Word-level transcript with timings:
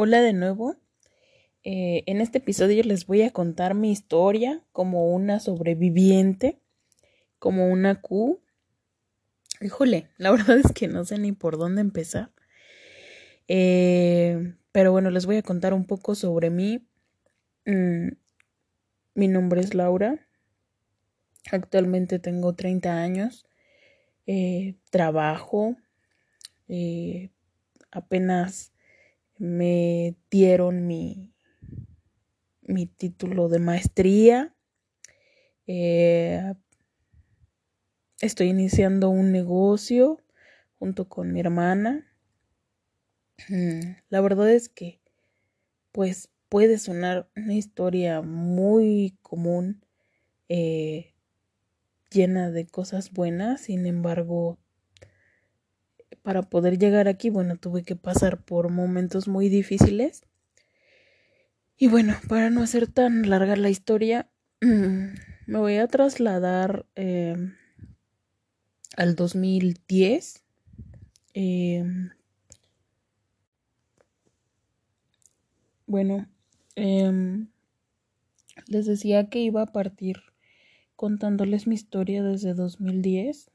Hola 0.00 0.22
de 0.22 0.32
nuevo. 0.32 0.76
Eh, 1.64 2.04
en 2.06 2.20
este 2.20 2.38
episodio 2.38 2.84
les 2.84 3.08
voy 3.08 3.22
a 3.22 3.32
contar 3.32 3.74
mi 3.74 3.90
historia 3.90 4.62
como 4.70 5.12
una 5.12 5.40
sobreviviente, 5.40 6.60
como 7.40 7.66
una 7.66 8.00
Q. 8.00 8.40
Híjole, 9.60 10.08
la 10.16 10.30
verdad 10.30 10.58
es 10.58 10.70
que 10.70 10.86
no 10.86 11.04
sé 11.04 11.18
ni 11.18 11.32
por 11.32 11.58
dónde 11.58 11.80
empezar. 11.80 12.30
Eh, 13.48 14.54
pero 14.70 14.92
bueno, 14.92 15.10
les 15.10 15.26
voy 15.26 15.38
a 15.38 15.42
contar 15.42 15.74
un 15.74 15.84
poco 15.84 16.14
sobre 16.14 16.50
mí. 16.50 16.86
Mm, 17.66 18.10
mi 19.14 19.26
nombre 19.26 19.62
es 19.62 19.74
Laura. 19.74 20.28
Actualmente 21.50 22.20
tengo 22.20 22.54
30 22.54 23.02
años. 23.02 23.48
Eh, 24.28 24.76
trabajo. 24.92 25.74
apenas 27.90 28.72
me 29.38 30.16
dieron 30.30 30.86
mi, 30.86 31.32
mi 32.62 32.86
título 32.86 33.48
de 33.48 33.58
maestría. 33.58 34.54
Eh, 35.66 36.54
estoy 38.20 38.48
iniciando 38.48 39.10
un 39.10 39.32
negocio 39.32 40.20
junto 40.78 41.08
con 41.08 41.32
mi 41.32 41.40
hermana. 41.40 42.06
La 44.08 44.20
verdad 44.20 44.50
es 44.50 44.68
que, 44.68 45.00
pues, 45.92 46.30
puede 46.48 46.78
sonar 46.78 47.28
una 47.36 47.54
historia 47.54 48.22
muy 48.22 49.16
común, 49.22 49.84
eh, 50.48 51.14
llena 52.10 52.50
de 52.50 52.66
cosas 52.66 53.12
buenas, 53.12 53.62
sin 53.62 53.86
embargo, 53.86 54.58
para 56.28 56.42
poder 56.42 56.78
llegar 56.78 57.08
aquí, 57.08 57.30
bueno, 57.30 57.56
tuve 57.56 57.84
que 57.84 57.96
pasar 57.96 58.44
por 58.44 58.68
momentos 58.68 59.28
muy 59.28 59.48
difíciles. 59.48 60.24
Y 61.78 61.88
bueno, 61.88 62.16
para 62.28 62.50
no 62.50 62.62
hacer 62.62 62.86
tan 62.86 63.30
larga 63.30 63.56
la 63.56 63.70
historia, 63.70 64.28
me 64.60 65.58
voy 65.58 65.76
a 65.76 65.88
trasladar 65.88 66.84
em, 66.96 67.54
al 68.94 69.16
2010. 69.16 70.44
Em, 71.32 72.10
bueno, 75.86 76.28
em, 76.74 77.48
les 78.66 78.84
decía 78.84 79.30
que 79.30 79.38
iba 79.38 79.62
a 79.62 79.72
partir 79.72 80.18
contándoles 80.94 81.66
mi 81.66 81.74
historia 81.74 82.22
desde 82.22 82.52
2010 82.52 83.50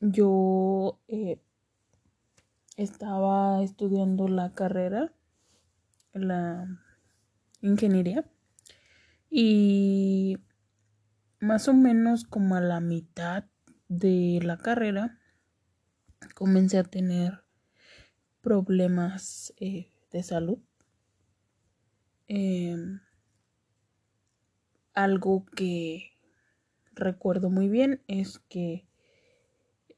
yo 0.00 1.00
eh, 1.08 1.40
estaba 2.76 3.62
estudiando 3.62 4.28
la 4.28 4.52
carrera, 4.52 5.12
la 6.12 6.66
ingeniería, 7.60 8.24
y 9.30 10.38
más 11.40 11.68
o 11.68 11.74
menos 11.74 12.24
como 12.24 12.54
a 12.54 12.60
la 12.60 12.80
mitad 12.80 13.44
de 13.88 14.40
la 14.42 14.58
carrera 14.58 15.18
comencé 16.34 16.78
a 16.78 16.84
tener 16.84 17.42
problemas 18.40 19.52
eh, 19.58 19.90
de 20.10 20.22
salud. 20.22 20.58
Em, 22.28 23.00
algo 24.94 25.44
que 25.46 26.12
recuerdo 26.92 27.50
muy 27.50 27.68
bien 27.68 28.02
es 28.08 28.38
que 28.48 28.85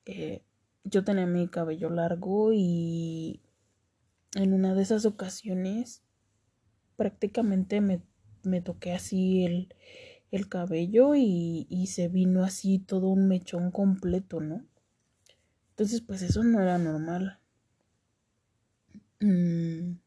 eh, 0.08 0.42
yo 0.84 1.04
tenía 1.04 1.26
mi 1.26 1.48
cabello 1.48 1.90
largo 1.90 2.52
y 2.54 3.42
en 4.34 4.54
una 4.54 4.74
de 4.74 4.82
esas 4.82 5.04
ocasiones 5.04 6.02
prácticamente 6.96 7.82
me, 7.82 8.00
toqué 8.62 8.94
así 8.94 9.44
el, 9.44 9.74
el 10.30 10.48
cabello 10.48 11.14
y, 11.14 11.66
y, 11.68 11.88
se 11.88 12.08
vino 12.08 12.42
así 12.42 12.78
todo 12.78 13.08
un 13.08 13.28
mechón 13.28 13.70
completo, 13.70 14.40
¿no? 14.40 14.64
Entonces, 15.70 16.00
pues 16.00 16.22
eso 16.22 16.42
no 16.42 16.60
era 16.60 16.78
normal. 16.78 17.38
Mm. 19.20 19.98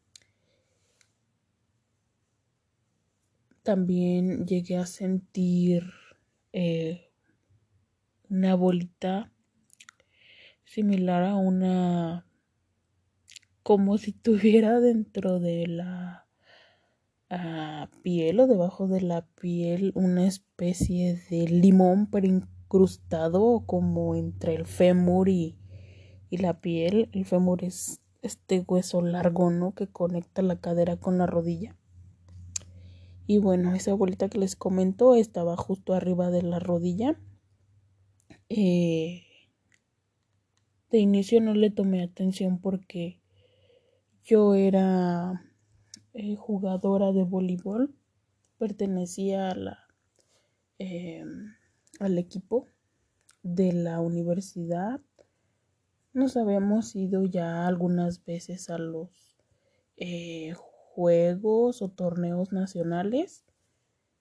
También 3.62 4.46
llegué 4.46 4.78
a 4.78 4.86
sentir 4.86 5.84
eh, 6.52 7.12
una 8.28 8.56
bolita 8.56 9.31
similar 10.72 11.22
a 11.24 11.36
una 11.36 12.26
como 13.62 13.98
si 13.98 14.12
tuviera 14.12 14.80
dentro 14.80 15.38
de 15.38 15.66
la 15.66 16.26
ah, 17.28 17.90
piel 18.02 18.40
o 18.40 18.46
debajo 18.46 18.88
de 18.88 19.02
la 19.02 19.26
piel 19.26 19.92
una 19.94 20.26
especie 20.26 21.20
de 21.28 21.46
limón 21.46 22.06
pero 22.06 22.26
incrustado 22.26 23.64
como 23.66 24.16
entre 24.16 24.54
el 24.54 24.64
fémur 24.64 25.28
y, 25.28 25.58
y 26.30 26.38
la 26.38 26.60
piel. 26.62 27.10
El 27.12 27.26
fémur 27.26 27.62
es 27.64 28.00
este 28.22 28.64
hueso 28.66 29.02
largo, 29.02 29.50
¿no? 29.50 29.74
Que 29.74 29.88
conecta 29.88 30.40
la 30.40 30.58
cadera 30.58 30.96
con 30.96 31.18
la 31.18 31.26
rodilla. 31.26 31.76
Y 33.26 33.38
bueno, 33.38 33.74
esa 33.74 33.92
bolita 33.92 34.30
que 34.30 34.38
les 34.38 34.56
comento 34.56 35.14
estaba 35.16 35.54
justo 35.58 35.92
arriba 35.92 36.30
de 36.30 36.42
la 36.42 36.58
rodilla. 36.60 37.20
Eh, 38.48 39.24
de 40.92 40.98
inicio 40.98 41.40
no 41.40 41.54
le 41.54 41.70
tomé 41.70 42.02
atención 42.02 42.60
porque 42.60 43.18
yo 44.22 44.54
era 44.54 45.42
eh, 46.12 46.36
jugadora 46.36 47.12
de 47.12 47.24
voleibol, 47.24 47.94
pertenecía 48.58 49.54
em, 50.78 51.54
al 51.98 52.18
equipo 52.18 52.66
de 53.42 53.72
la 53.72 54.00
universidad. 54.00 55.00
Nos 56.12 56.36
habíamos 56.36 56.94
ido 56.94 57.24
ya 57.24 57.66
algunas 57.66 58.22
veces 58.26 58.68
a 58.68 58.76
los 58.76 59.38
eh, 59.96 60.52
juegos 60.54 61.80
o 61.80 61.88
torneos 61.88 62.52
nacionales 62.52 63.46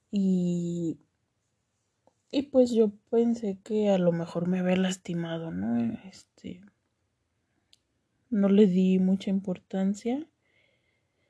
y 0.09 1.01
y 2.31 2.43
pues 2.43 2.71
yo 2.71 2.91
pensé 3.09 3.59
que 3.61 3.89
a 3.89 3.97
lo 3.97 4.13
mejor 4.13 4.47
me 4.47 4.59
había 4.59 4.77
lastimado, 4.77 5.51
¿no? 5.51 5.99
Este. 6.09 6.61
No 8.29 8.47
le 8.47 8.67
di 8.67 8.99
mucha 8.99 9.29
importancia. 9.29 10.25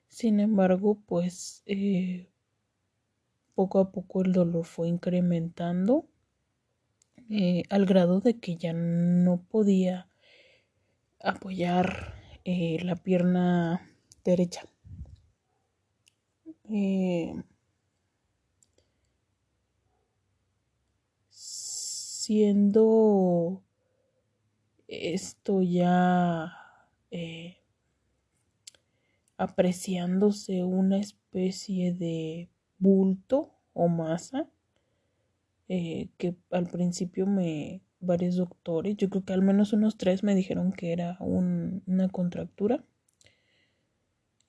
Sin 0.08 0.40
embargo, 0.40 1.02
pues 1.08 1.64
eh, 1.66 2.30
poco 3.56 3.80
a 3.80 3.92
poco 3.92 4.22
el 4.22 4.32
dolor 4.32 4.66
fue 4.66 4.88
incrementando 4.88 6.06
eh, 7.30 7.64
al 7.70 7.86
grado 7.86 8.20
de 8.20 8.40
que 8.40 8.58
ya 8.58 8.74
no 8.74 9.42
podía 9.50 10.08
apoyar 11.20 12.14
eh, 12.46 12.78
la 12.84 12.96
pierna 12.96 13.90
derecha. 14.24 14.66
Siendo 22.32 23.62
esto 24.88 25.62
ya 25.62 26.54
eh, 27.12 27.58
apreciándose 29.36 30.64
una 30.64 30.98
especie 30.98 31.92
de 31.92 32.48
bulto 32.80 33.52
o 33.74 33.90
masa 33.90 34.50
eh, 35.68 36.08
que 36.18 36.34
al 36.52 36.68
principio 36.68 37.26
me 37.26 37.82
varios 38.00 38.38
doctores, 38.38 38.96
yo 38.96 39.10
creo 39.10 39.26
que 39.26 39.34
al 39.34 39.42
menos 39.42 39.74
unos 39.74 39.98
tres 39.98 40.24
me 40.24 40.34
dijeron 40.34 40.72
que 40.72 40.94
era 40.94 41.18
una 41.20 42.08
contractura. 42.14 42.82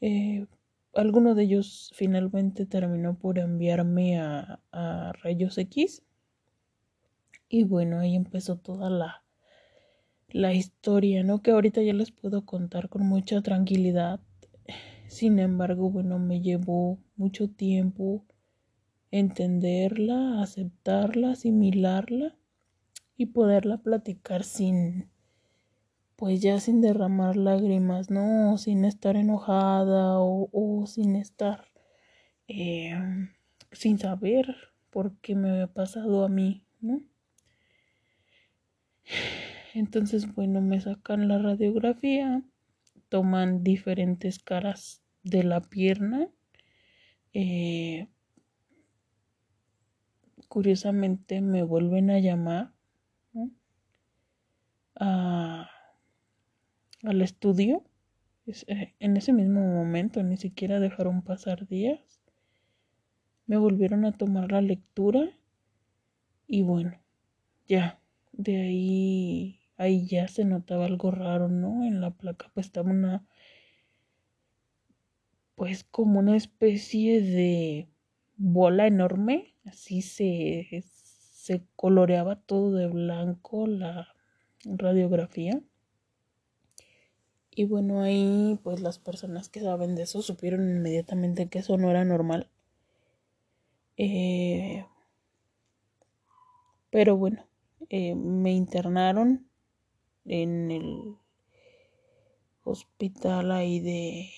Eh, 0.01 0.47
alguno 0.95 1.35
de 1.35 1.43
ellos 1.43 1.91
finalmente 1.97 2.65
terminó 2.65 3.19
por 3.19 3.41
enviarme 3.41 4.21
a, 4.21 4.61
a 4.71 5.13
rayos 5.25 5.59
X 5.59 6.05
y 7.53 7.65
bueno, 7.65 7.99
ahí 8.01 8.17
empezó 8.17 8.57
toda 8.57 8.89
la, 8.89 9.25
la 10.31 10.55
historia, 10.55 11.23
¿no? 11.23 11.43
Que 11.43 11.51
ahorita 11.51 11.83
ya 11.83 11.93
les 11.93 12.11
puedo 12.11 12.47
contar 12.47 12.89
con 12.89 13.07
mucha 13.07 13.43
tranquilidad. 13.43 14.21
Sin 15.07 15.39
embargo, 15.39 15.91
bueno, 15.91 16.19
me 16.19 16.41
llevó 16.41 16.99
mucho 17.15 17.51
tiempo 17.51 18.25
entenderla, 19.11 20.41
aceptarla, 20.43 21.33
asimilarla 21.33 22.39
y 23.19 23.27
poderla 23.27 23.77
platicar 23.83 24.45
sin, 24.45 25.11
pues 26.17 26.41
ya 26.41 26.59
sin 26.59 26.81
derramar 26.81 27.37
lágrimas, 27.37 28.09
¿no? 28.09 28.57
Sin 28.57 28.87
estar 28.87 29.15
enojada 29.15 30.15
o, 30.21 30.85
sin 30.87 31.17
estar, 31.17 31.67
eh, 32.49 32.95
sin 33.73 33.99
saber 33.99 34.57
por 34.89 35.19
qué 35.19 35.35
me 35.35 35.51
había 35.51 35.67
pasado 35.67 36.25
a 36.25 36.31
mí, 36.31 36.65
¿no? 36.81 37.12
Entonces, 39.75 40.35
bueno, 40.35 40.61
me 40.61 40.81
sacan 40.81 41.29
la 41.29 41.39
radiografía, 41.39 42.43
toman 43.09 43.63
diferentes 43.63 44.39
caras 44.39 45.03
de 45.23 45.45
la 45.45 45.61
pierna. 45.61 46.29
Eh, 47.33 48.09
curiosamente 50.49 51.41
me 51.41 51.63
vuelven 51.63 52.11
a 52.11 52.19
llamar 52.19 52.73
al 54.95 55.69
estudio. 57.23 57.83
Eh, 58.47 58.95
en 58.99 59.17
ese 59.17 59.33
mismo 59.33 59.61
momento, 59.61 60.23
ni 60.23 60.37
siquiera 60.37 60.81
dejaron 60.81 61.23
pasar 61.23 61.67
días. 61.67 62.21
Me 63.47 63.57
volvieron 63.57 64.05
a 64.05 64.13
tomar 64.13 64.53
la 64.53 64.61
lectura 64.61 65.31
y 66.47 66.63
bueno, 66.63 67.01
ya, 67.67 68.02
de 68.33 68.57
ahí, 68.63 69.61
ahí 69.77 70.07
ya 70.07 70.29
se 70.29 70.45
notaba 70.45 70.87
algo 70.87 71.11
raro, 71.11 71.49
¿no? 71.49 71.85
En 71.85 72.01
la 72.01 72.11
placa 72.11 72.51
pues 72.55 72.67
estaba 72.67 72.91
una, 72.91 73.25
pues 75.55 75.85
como 75.85 76.19
una 76.21 76.37
especie 76.37 77.21
de 77.23 77.89
bola 78.37 78.87
enorme, 78.87 79.55
así 79.65 80.03
se, 80.03 80.85
se 80.85 81.65
coloreaba 81.77 82.37
todo 82.37 82.73
de 82.73 82.89
blanco 82.89 83.67
la 83.67 84.09
radiografía. 84.65 85.63
Y 87.53 87.67
bueno, 87.67 88.03
ahí 88.03 88.59
pues 88.65 88.81
las 88.81 88.99
personas 88.99 89.49
que 89.49 89.61
saben 89.61 89.95
de 89.95 90.03
eso 90.03 90.23
supieron 90.23 90.69
inmediatamente 90.69 91.49
que 91.49 91.61
eso 91.61 91.79
no 91.79 91.89
era 91.89 92.05
normal. 92.05 92.51
Eh, 93.97 94.85
pero 96.91 97.17
bueno, 97.17 97.45
eh, 97.93 98.15
me 98.15 98.53
internaron 98.53 99.47
en 100.25 100.71
el 100.71 101.17
hospital 102.65 103.53
ahí 103.53 103.81
de, 103.81 104.31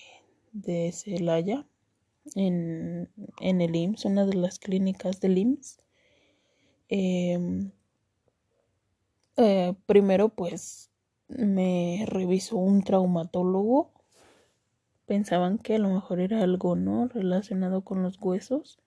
de 0.51 0.91
Celaya, 0.91 1.65
en, 2.35 3.09
en, 3.39 3.61
el 3.61 3.73
IMSS, 3.73 4.05
una 4.05 4.25
de 4.25 4.33
las 4.33 4.59
clínicas 4.59 5.21
del 5.21 5.37
IMSS. 5.37 5.77
Em, 6.89 7.71
eh, 9.37 9.73
primero 9.85 10.27
pues 10.27 10.91
me 11.29 12.03
revisó 12.07 12.57
un 12.57 12.83
traumatólogo. 12.83 13.89
Pensaban 15.05 15.59
que 15.59 15.75
a 15.75 15.79
lo 15.79 15.87
mejor 15.87 16.19
era 16.19 16.43
algo, 16.43 16.75
¿no? 16.75 17.07
Relacionado 17.07 17.85
con 17.85 18.03
los 18.03 18.19
huesos. 18.19 18.79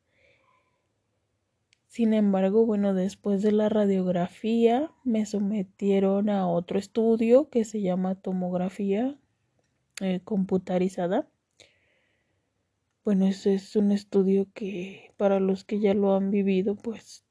Sin 1.88 2.12
embargo, 2.12 2.66
bueno, 2.66 2.92
después 2.92 3.42
de 3.42 3.50
la 3.50 3.70
radiografía 3.70 4.92
me 5.04 5.24
sometieron 5.24 6.28
a 6.28 6.46
otro 6.46 6.78
estudio 6.78 7.48
que 7.48 7.64
se 7.64 7.80
llama 7.80 8.14
tomografía 8.14 9.18
eh, 10.02 10.20
computarizada. 10.22 11.26
Bueno, 13.04 13.26
ese 13.26 13.54
es 13.54 13.74
un 13.74 13.90
estudio 13.90 14.46
que 14.52 15.12
para 15.16 15.40
los 15.40 15.64
que 15.64 15.80
ya 15.80 15.94
lo 15.94 16.14
han 16.14 16.30
vivido, 16.30 16.76
pues 16.76 17.24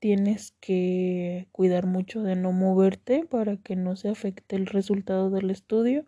tienes 0.00 0.52
que 0.60 1.48
cuidar 1.50 1.86
mucho 1.86 2.22
de 2.22 2.36
no 2.36 2.52
moverte 2.52 3.24
para 3.24 3.56
que 3.56 3.74
no 3.74 3.96
se 3.96 4.10
afecte 4.10 4.54
el 4.56 4.66
resultado 4.66 5.30
del 5.30 5.50
estudio. 5.50 6.04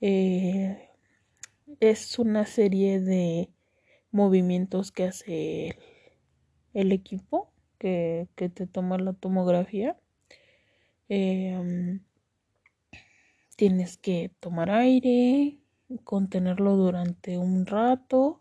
Eh, 0.00 0.88
es 1.80 2.18
una 2.18 2.46
serie 2.46 3.00
de 3.00 3.50
movimientos 4.12 4.92
que 4.92 5.04
hace 5.04 5.68
el 5.68 5.97
el 6.80 6.92
equipo 6.92 7.50
que, 7.78 8.28
te 8.36 8.66
toma 8.66 8.98
la 8.98 9.12
tomografía. 9.12 9.96
Em, 11.08 12.00
tienes 13.56 13.96
que 13.96 14.30
tomar 14.40 14.70
aire, 14.70 15.58
contenerlo 16.04 16.76
durante 16.76 17.38
un 17.38 17.66
rato. 17.66 18.40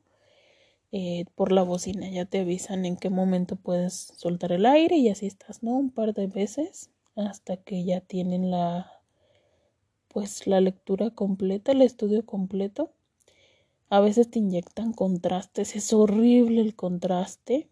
Eh, 0.91 1.25
por 1.35 1.51
la 1.51 1.63
bocina 1.63 2.09
ya 2.09 2.25
te 2.25 2.39
avisan 2.39 2.85
en 2.85 2.97
qué 2.97 3.09
momento 3.09 3.55
puedes 3.57 4.13
soltar 4.17 4.51
el 4.53 4.65
aire 4.65 4.95
y 4.97 5.09
así 5.09 5.27
estás, 5.27 5.63
¿no? 5.63 5.71
Un 5.77 5.91
par 5.91 6.13
de 6.13 6.27
veces 6.27 6.91
hasta 7.15 7.57
que 7.57 7.83
ya 7.83 8.01
tienen 8.01 8.51
la 8.51 8.91
pues 10.09 10.47
la 10.47 10.61
lectura 10.61 11.11
completa, 11.11 11.71
el 11.73 11.81
estudio 11.81 12.25
completo. 12.25 12.91
A 13.89 13.99
veces 13.99 14.29
te 14.29 14.39
inyectan 14.39 14.93
contrastes, 14.93 15.75
es 15.75 15.93
horrible 15.93 16.61
el 16.61 16.75
contraste. 16.75 17.69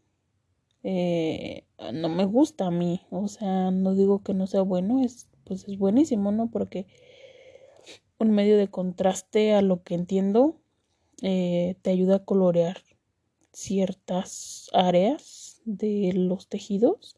Eh, 0.88 1.64
no 1.94 2.10
me 2.10 2.26
gusta 2.26 2.68
a 2.68 2.72
mí, 2.72 3.02
o 3.10 3.28
sea, 3.28 3.72
no 3.72 3.96
digo 3.96 4.22
que 4.22 4.36
no 4.36 4.46
sea 4.46 4.62
bueno, 4.62 5.04
es 5.04 5.28
pues 5.44 5.68
es 5.68 5.80
buenísimo, 5.80 6.32
¿no? 6.32 6.52
Porque 6.52 6.86
un 8.20 8.30
medio 8.30 8.56
de 8.56 8.68
contraste 8.68 9.54
a 9.56 9.64
lo 9.64 9.82
que 9.82 9.96
entiendo 9.96 10.58
eh, 11.24 11.76
te 11.82 11.90
ayuda 11.90 12.18
a 12.18 12.26
colorear 12.26 12.78
ciertas 13.52 14.70
áreas 14.74 15.60
de 15.66 16.12
los 16.14 16.50
tejidos 16.50 17.16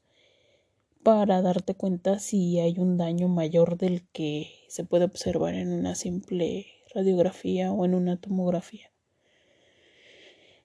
para 1.04 1.42
darte 1.42 1.76
cuenta 1.76 2.20
si 2.20 2.60
hay 2.62 2.80
un 2.80 2.98
daño 2.98 3.28
mayor 3.28 3.78
del 3.78 4.08
que 4.14 4.50
se 4.70 4.86
puede 4.86 5.04
observar 5.04 5.56
en 5.56 5.74
una 5.74 5.96
simple 5.96 6.68
radiografía 6.96 7.74
o 7.74 7.84
en 7.84 7.96
una 7.96 8.16
tomografía. 8.16 8.92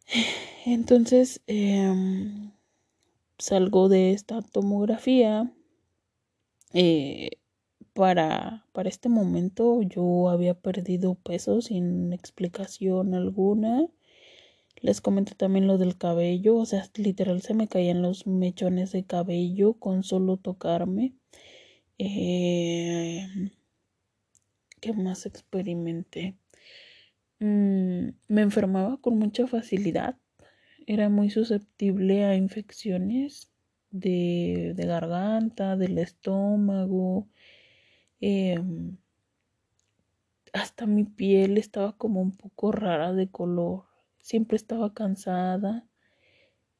Entonces, 0.66 1.40
em, 1.48 2.52
salgo 3.42 3.88
de 3.88 4.12
esta 4.12 4.40
tomografía. 4.40 5.52
Eh, 6.74 7.30
para, 7.92 8.66
para 8.72 8.88
este 8.88 9.08
momento 9.08 9.82
yo 9.82 10.28
había 10.30 10.54
perdido 10.54 11.16
peso 11.16 11.60
sin 11.60 12.12
explicación 12.12 13.14
alguna. 13.14 13.86
Les 14.80 15.00
comento 15.00 15.34
también 15.36 15.66
lo 15.66 15.78
del 15.78 15.98
cabello, 15.98 16.56
o 16.56 16.66
sea, 16.66 16.88
literal 16.96 17.42
se 17.42 17.54
me 17.54 17.68
caían 17.68 18.02
los 18.02 18.26
mechones 18.26 18.92
de 18.92 19.04
cabello 19.04 19.74
con 19.74 20.02
solo 20.04 20.36
tocarme. 20.36 21.14
Eh, 21.98 23.26
¿Qué 24.80 24.92
más 24.92 25.26
experimenté? 25.26 26.36
Mm, 27.40 28.10
me 28.28 28.42
enfermaba 28.42 28.98
con 29.00 29.18
mucha 29.18 29.46
facilidad 29.46 30.16
era 30.86 31.08
muy 31.08 31.30
susceptible 31.30 32.24
a 32.24 32.34
infecciones 32.36 33.50
de, 33.90 34.74
garganta, 34.76 35.76
del 35.76 35.98
estómago. 35.98 37.28
Em, 38.20 38.96
hasta 40.52 40.86
mi 40.86 41.04
piel 41.04 41.58
estaba 41.58 41.96
como 41.96 42.20
un 42.20 42.32
poco 42.36 42.72
rara 42.72 43.12
de 43.12 43.28
color. 43.28 43.84
Siempre 44.20 44.56
estaba 44.56 44.92
cansada. 44.94 45.86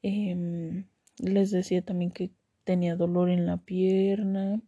Em, 0.01 0.85
les 1.19 1.51
decía 1.51 1.81
también 1.83 2.11
que 2.11 2.31
tenía 2.63 2.95
dolor 2.95 3.29
en 3.29 3.45
la 3.45 3.57
pierna. 3.57 4.61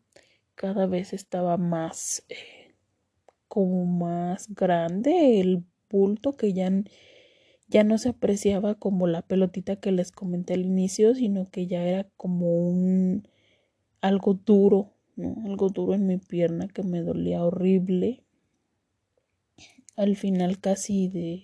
Cada 0.55 0.85
vez 0.87 1.13
estaba 1.13 1.57
más, 1.57 2.25
eh, 2.29 2.73
como 3.47 3.85
más 3.85 4.53
grande 4.53 5.39
el 5.41 5.63
bulto 5.89 6.35
que 6.35 6.53
ya 6.53 6.69
ya 7.67 7.83
no 7.83 7.97
se 7.97 8.09
apreciaba 8.09 8.75
como 8.75 9.07
la 9.07 9.21
pelotita 9.23 9.77
que 9.77 9.91
les 9.91 10.11
comenté 10.11 10.53
al 10.53 10.65
inicio, 10.65 11.15
sino 11.15 11.49
que 11.49 11.67
ya 11.67 11.83
era 11.83 12.07
como 12.15 12.67
un 12.67 13.27
algo 14.01 14.35
duro, 14.35 14.93
¿no? 15.15 15.35
Algo 15.45 15.69
duro 15.69 15.93
en 15.93 16.05
mi 16.05 16.17
pierna 16.17 16.67
que 16.67 16.83
me 16.83 17.01
dolía 17.01 17.43
horrible. 17.43 18.23
Al 19.95 20.15
final 20.15 20.59
casi 20.59 21.07
de, 21.07 21.43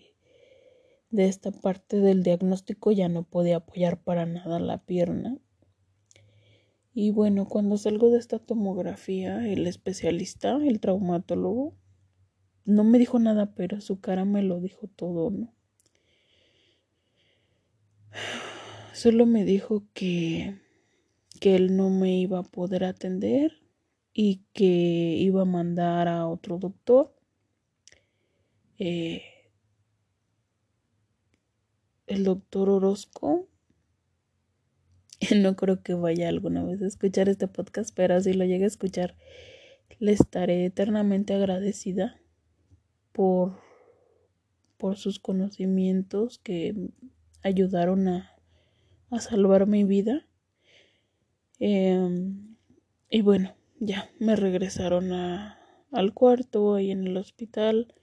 de 1.09 1.25
esta 1.25 1.51
parte 1.51 1.97
del 1.97 2.23
diagnóstico 2.23 2.91
ya 2.91 3.09
no 3.09 3.23
podía 3.23 3.57
apoyar 3.57 4.03
para 4.03 4.25
nada 4.25 4.59
la 4.59 4.85
pierna. 4.85 5.39
Y 6.93 7.11
bueno, 7.11 7.47
cuando 7.47 7.77
salgo 7.77 8.11
de 8.11 8.19
esta 8.19 8.37
tomografía, 8.37 9.47
el 9.47 9.65
especialista, 9.65 10.57
el 10.57 10.81
traumatólogo, 10.81 11.73
no 12.65 12.83
me 12.83 12.99
dijo 12.99 13.17
nada, 13.17 13.55
pero 13.55 13.79
su 13.79 14.01
cara 14.01 14.25
me 14.25 14.43
lo 14.43 14.59
dijo 14.59 14.87
todo, 14.87 15.31
¿no? 15.31 15.53
Solo 18.93 19.25
me 19.25 19.45
dijo 19.45 19.83
que, 19.93 20.59
que 21.39 21.55
él 21.55 21.75
no 21.75 21.89
me 21.89 22.17
iba 22.19 22.39
a 22.39 22.43
poder 22.43 22.83
atender 22.83 23.61
y 24.13 24.43
que 24.53 25.15
iba 25.19 25.43
a 25.43 25.45
mandar 25.45 26.07
a 26.07 26.27
otro 26.27 26.57
doctor. 26.57 27.15
Eh, 28.77 29.23
el 32.07 32.23
doctor 32.23 32.69
Orozco. 32.69 33.47
No 35.35 35.55
creo 35.55 35.83
que 35.83 35.93
vaya 35.93 36.29
alguna 36.29 36.63
vez 36.63 36.81
a 36.81 36.87
escuchar 36.87 37.29
este 37.29 37.47
podcast, 37.47 37.91
pero 37.95 38.19
si 38.21 38.33
lo 38.33 38.43
llegue 38.43 38.63
a 38.63 38.67
escuchar, 38.67 39.15
le 39.99 40.13
estaré 40.13 40.65
eternamente 40.65 41.35
agradecida 41.35 42.19
por, 43.11 43.59
por 44.77 44.97
sus 44.97 45.19
conocimientos 45.19 46.39
que 46.39 46.89
ayudaron 47.43 48.07
a, 48.07 48.35
a 49.09 49.19
salvar 49.19 49.67
mi 49.67 49.83
vida. 49.83 50.25
Em, 51.59 52.55
y 53.09 53.21
bueno, 53.21 53.53
ya 53.79 54.09
me 54.19 54.35
regresaron 54.35 55.11
a, 55.13 55.59
al 55.91 56.13
cuarto 56.13 56.75
ahí 56.75 56.91
en 56.91 57.05
el 57.07 57.17
hospital. 57.17 57.93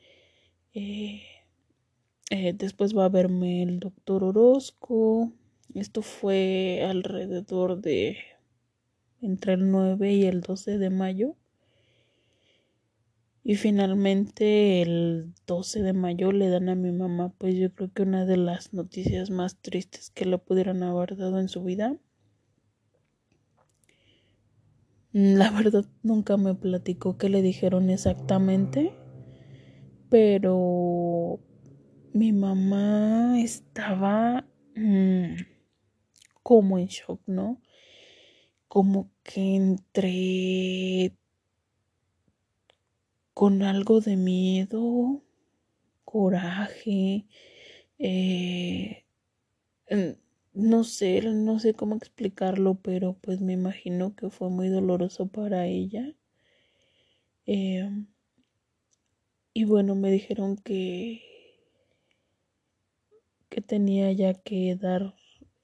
Eh, 0.75 1.23
eh, 2.30 2.52
después 2.52 2.97
va 2.97 3.07
a 3.07 3.09
verme 3.09 3.62
el 3.62 3.80
doctor 3.80 4.23
Orozco. 4.23 5.33
Esto 5.75 6.02
fue 6.02 6.85
alrededor 6.88 7.80
de 7.80 8.18
entre 9.23 9.54
el 9.54 9.71
9 9.71 10.12
y 10.12 10.25
el 10.26 10.42
12 10.42 10.78
de 10.78 10.90
mayo. 10.90 11.37
Y 13.49 13.57
finalmente 13.57 14.83
el 14.83 15.33
12 15.47 15.81
de 15.81 15.95
mayo 15.95 16.33
le 16.33 16.50
dan 16.50 16.69
a 16.69 16.75
mi 16.75 16.93
mamá, 16.93 17.33
pues 17.38 17.57
yo 17.57 17.73
creo 17.73 17.90
que 17.90 18.02
una 18.02 18.26
de 18.26 18.37
las 18.37 18.75
noticias 18.75 19.31
más 19.31 19.57
tristes 19.57 20.11
que 20.11 20.26
le 20.26 20.37
pudieran 20.37 20.83
haber 20.83 21.17
dado 21.17 21.40
en 21.40 21.49
su 21.49 21.64
vida. 21.64 21.97
La 25.12 25.50
verdad 25.50 25.87
nunca 26.02 26.37
me 26.37 26.55
platicó 26.55 27.17
qué 27.17 27.31
le 27.31 27.40
dijeron 27.40 27.88
exactamente, 27.88 28.93
pero 30.11 31.40
mi 32.12 32.35
mamá 32.35 33.40
estaba 33.40 34.47
mm, 34.76 35.37
como 36.43 36.78
en 36.78 36.88
shock, 36.88 37.23
¿no? 37.25 37.62
Como 38.69 39.11
que 39.23 39.57
entre 39.57 41.18
con 43.38 43.62
algo 43.62 44.00
de 44.00 44.16
miedo, 44.16 45.23
coraje, 46.04 47.25
eh, 48.00 49.04
no 50.54 50.83
sé, 50.85 51.23
no 51.23 51.61
sé 51.61 51.73
cómo 51.73 51.95
explicarlo, 51.95 52.75
pero 52.83 53.14
pues 53.21 53.40
me 53.40 53.52
imagino 53.52 54.16
que 54.16 54.28
fue 54.28 54.50
muy 54.50 54.68
doloroso 54.68 55.28
para 55.28 55.66
ella. 55.66 56.16
Em, 57.47 58.07
y 59.52 59.64
bueno, 59.64 59.95
me 59.95 60.11
dijeron 60.11 60.57
que, 60.57 61.23
que 63.50 63.61
tenía 63.61 64.11
ya 64.12 64.33
que 64.33 64.75
dar, 64.75 65.14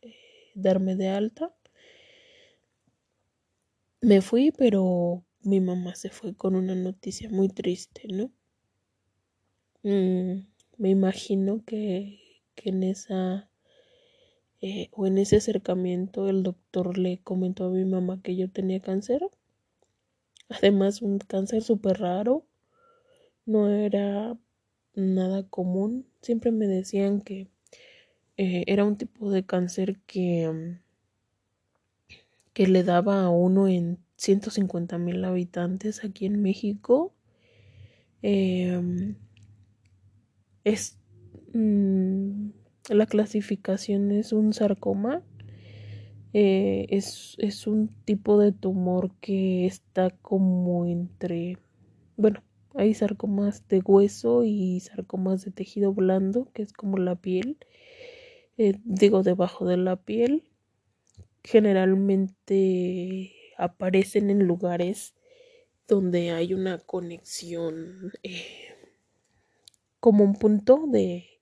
eh, 0.02 0.14
darme 0.54 0.97
de 0.97 1.09
alta. 1.09 1.54
Me 4.02 4.21
fui, 4.21 4.52
pero 4.52 5.25
mi 5.45 5.61
mamá 5.61 5.95
se 5.95 6.11
fue 6.11 6.35
con 6.35 6.55
una 6.57 6.75
noticia 6.75 7.29
muy 7.31 7.49
triste, 7.49 8.09
¿no? 8.09 8.31
Mm, 9.83 10.47
me 10.79 10.91
imagino 10.91 11.63
que, 11.65 12.21
en 12.57 12.83
esa 12.83 13.51
eh, 14.63 14.89
o 14.93 15.07
en 15.07 15.19
ese 15.19 15.37
acercamiento 15.37 16.29
el 16.29 16.43
doctor 16.43 16.97
le 16.97 17.19
comentó 17.19 17.67
a 17.67 17.71
mi 17.71 17.85
mamá 17.85 18.23
que 18.23 18.37
yo 18.37 18.51
tenía 18.51 18.81
cáncer. 18.81 19.21
Además, 20.49 21.03
un 21.03 21.19
cáncer 21.19 21.63
súper 21.63 21.99
raro. 21.99 22.47
No 23.45 23.69
era 23.69 24.39
nada 24.95 25.47
común. 25.49 26.07
Siempre 26.23 26.51
me 26.51 26.67
decían 26.67 27.21
que 27.21 27.49
eh, 28.37 28.65
era 28.67 28.85
un 28.85 28.97
tipo 28.97 29.31
de 29.31 29.45
cáncer 29.45 30.01
que, 30.07 30.79
que 32.55 32.67
le 32.67 32.85
daba 32.85 33.25
a 33.25 33.31
uno 33.31 33.69
en 33.69 34.04
150 34.16 34.99
mil 34.99 35.25
habitantes 35.25 36.04
aquí 36.04 36.26
en 36.26 36.42
México. 36.42 37.14
Em, 38.23 39.16
es 40.64 40.99
mm, 41.52 42.49
la 42.90 43.06
clasificación 43.06 44.11
es 44.12 44.33
un 44.33 44.52
sarcoma. 44.52 45.23
Eh, 46.33 46.87
es, 46.88 47.37
es, 47.38 47.66
un 47.66 47.88
tipo 48.04 48.38
de 48.38 48.50
tumor 48.50 49.12
que 49.21 49.66
está 49.66 50.11
como 50.11 50.85
entre, 50.85 51.59
bueno, 52.16 52.42
hay 52.75 52.92
sarcomas 52.92 53.68
de 53.68 53.80
hueso 53.80 54.42
y 54.44 54.80
sarcomas 54.80 55.44
de 55.44 55.52
tejido 55.52 55.92
blando, 55.92 56.50
que 56.52 56.62
es 56.62 56.73
como 56.73 56.99
la 56.99 57.14
piel, 57.14 57.56
eh, 58.59 58.80
digo, 58.85 59.23
debajo 59.23 59.64
de 59.66 59.76
la 59.76 59.97
piel. 59.97 60.42
Generalmente 61.44 63.34
aparecen 63.57 64.31
en 64.31 64.47
lugares 64.47 65.15
donde 65.89 66.31
hay 66.31 66.55
una 66.55 66.79
conexión, 66.79 68.13
eh, 68.23 68.75
como 70.01 70.25
un 70.25 70.35
punto 70.35 70.87
de, 70.87 71.41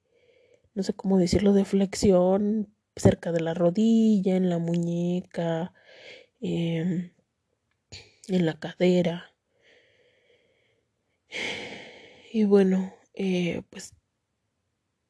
no 0.74 0.82
sé 0.82 0.94
cómo 0.94 1.18
decirlo, 1.18 1.52
de 1.52 1.64
flexión 1.64 2.74
cerca 2.96 3.32
de 3.32 3.40
la 3.40 3.54
rodilla, 3.54 4.36
en 4.36 4.50
la 4.50 4.58
muñeca, 4.58 5.72
em, 6.40 7.12
en 8.28 8.46
la 8.46 8.58
cadera. 8.58 9.32
Y 12.32 12.44
bueno, 12.44 12.94
eh, 13.14 13.62
pues 13.70 13.94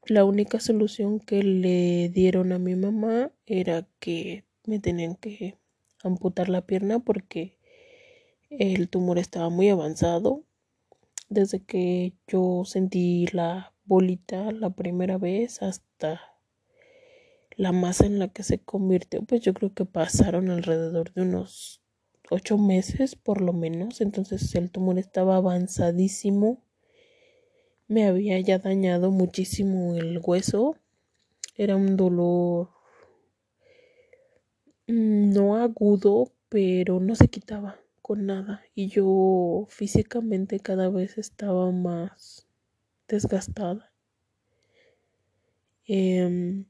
la 0.07 0.25
única 0.25 0.61
solución 0.61 1.21
que 1.21 1.43
le 1.43 2.09
dieron 2.09 2.53
a 2.53 2.59
mi 2.59 2.75
mamá 2.75 3.33
era 3.47 3.87
que 4.01 4.45
me 4.67 4.81
tenían 4.81 5.17
que 5.17 5.57
amputar 6.03 6.49
la 6.49 6.67
pierna 6.67 6.99
porque 6.99 7.57
el 8.51 8.89
tumor 8.89 9.19
estaba 9.19 9.49
muy 9.49 9.69
avanzado. 9.69 10.45
Desde 11.29 11.63
que 11.65 12.15
yo 12.27 12.65
sentí 12.65 13.27
la 13.33 13.73
bolita 13.85 14.53
la 14.53 14.71
primera 14.71 15.19
vez 15.19 15.63
hasta 15.63 16.21
la 17.57 17.73
masa 17.73 18.07
en 18.07 18.19
la 18.19 18.29
que 18.29 18.43
se 18.43 18.59
convirtió, 18.59 19.23
pues 19.23 19.41
yo 19.41 19.55
creo 19.55 19.73
que 19.73 19.85
pasaron 19.85 20.51
alrededor 20.51 21.13
de 21.13 21.23
unos 21.23 21.83
ocho 22.31 22.59
meses 22.59 23.17
por 23.17 23.41
lo 23.41 23.53
menos. 23.53 24.01
Entonces 24.01 24.55
el 24.55 24.71
tumor 24.71 24.99
estaba 24.99 25.37
avanzadísimo. 25.37 26.63
Me 27.89 28.07
había 28.07 28.41
ya 28.41 28.59
dañado 28.59 29.11
muchísimo 29.11 29.95
el 29.95 30.21
hueso. 30.23 30.77
Era 31.57 31.77
un 31.77 31.97
dolor 31.97 32.71
no 34.93 35.57
agudo, 35.57 36.33
pero 36.49 37.01
no 37.01 37.15
se 37.15 37.29
quitaba 37.29 37.79
con 38.03 38.27
nada 38.27 38.63
y 38.75 38.89
yo 38.89 39.67
físicamente 39.71 40.61
cada 40.61 40.91
vez 40.91 41.17
estaba 41.17 41.71
más 41.71 42.47
desgastada. 43.09 43.91
Em, 45.87 46.67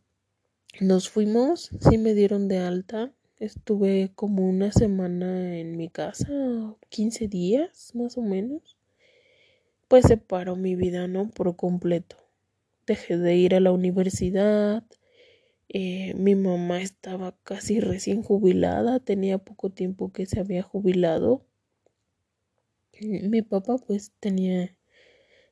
nos 0.80 1.08
fuimos, 1.08 1.70
sí 1.80 1.98
me 1.98 2.14
dieron 2.14 2.48
de 2.48 2.58
alta, 2.58 3.12
estuve 3.38 4.12
como 4.14 4.48
una 4.48 4.70
semana 4.70 5.58
en 5.58 5.76
mi 5.76 5.88
casa, 5.88 6.28
15 6.90 7.26
días 7.28 7.92
más 7.94 8.16
o 8.16 8.22
menos. 8.22 8.76
Pues 9.88 10.06
se 10.06 10.16
paró 10.16 10.56
mi 10.56 10.76
vida, 10.76 11.08
¿no? 11.08 11.28
Por 11.28 11.54
completo. 11.56 12.16
Dejé 12.86 13.18
de 13.18 13.36
ir 13.36 13.54
a 13.54 13.60
la 13.60 13.72
universidad, 13.72 14.84
eh, 15.72 16.14
mi 16.16 16.34
mamá 16.34 16.82
estaba 16.82 17.34
casi 17.44 17.80
recién 17.80 18.22
jubilada, 18.22 19.00
tenía 19.00 19.38
poco 19.38 19.70
tiempo 19.70 20.12
que 20.12 20.26
se 20.26 20.38
había 20.38 20.62
jubilado. 20.62 21.46
Mi 23.00 23.42
papá 23.42 23.76
pues 23.78 24.12
tenía 24.20 24.76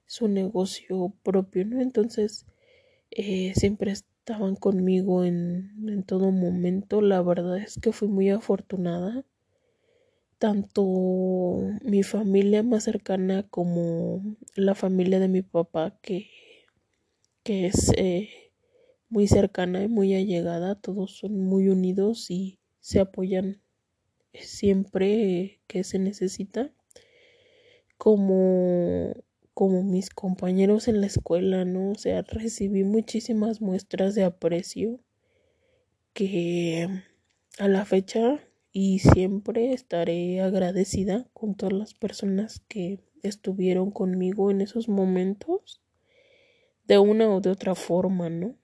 su 0.06 0.28
negocio 0.28 1.14
propio, 1.22 1.64
¿no? 1.66 1.80
Entonces 1.80 2.46
eh, 3.10 3.52
siempre 3.56 3.92
estaban 3.92 4.56
conmigo 4.56 5.24
en, 5.24 5.88
en 5.88 6.02
todo 6.04 6.30
momento. 6.32 7.00
La 7.02 7.22
verdad 7.22 7.58
es 7.58 7.78
que 7.80 7.92
fui 7.92 8.08
muy 8.08 8.30
afortunada. 8.30 9.24
Tanto 10.38 10.82
mi 11.84 12.02
familia 12.02 12.62
más 12.62 12.84
cercana 12.84 13.44
como 13.48 14.22
la 14.56 14.74
familia 14.74 15.20
de 15.20 15.28
mi 15.28 15.42
papá 15.42 15.98
que, 16.02 16.30
que 17.42 17.66
es 17.66 17.92
eh, 17.96 18.30
muy 19.10 19.26
cercana 19.28 19.82
y 19.82 19.88
muy 19.88 20.14
allegada, 20.14 20.76
todos 20.76 21.18
son 21.18 21.38
muy 21.44 21.68
unidos 21.68 22.30
y 22.30 22.58
se 22.80 23.00
apoyan 23.00 23.60
siempre 24.32 25.60
que 25.66 25.84
se 25.84 25.98
necesita. 25.98 26.72
Como, 27.98 29.14
como 29.52 29.82
mis 29.82 30.08
compañeros 30.10 30.88
en 30.88 31.00
la 31.02 31.06
escuela, 31.06 31.64
¿no? 31.66 31.90
O 31.90 31.94
sea, 31.96 32.22
recibí 32.22 32.82
muchísimas 32.82 33.60
muestras 33.60 34.14
de 34.14 34.24
aprecio 34.24 35.00
que 36.14 36.88
a 37.58 37.68
la 37.68 37.84
fecha 37.84 38.40
y 38.72 39.00
siempre 39.00 39.72
estaré 39.72 40.40
agradecida 40.40 41.28
con 41.32 41.54
todas 41.56 41.72
las 41.74 41.94
personas 41.94 42.60
que 42.68 43.00
estuvieron 43.22 43.90
conmigo 43.90 44.50
en 44.50 44.60
esos 44.60 44.88
momentos 44.88 45.82
de 46.86 46.98
una 46.98 47.28
u 47.28 47.40
de 47.40 47.50
otra 47.50 47.74
forma, 47.74 48.30
¿no? 48.30 48.56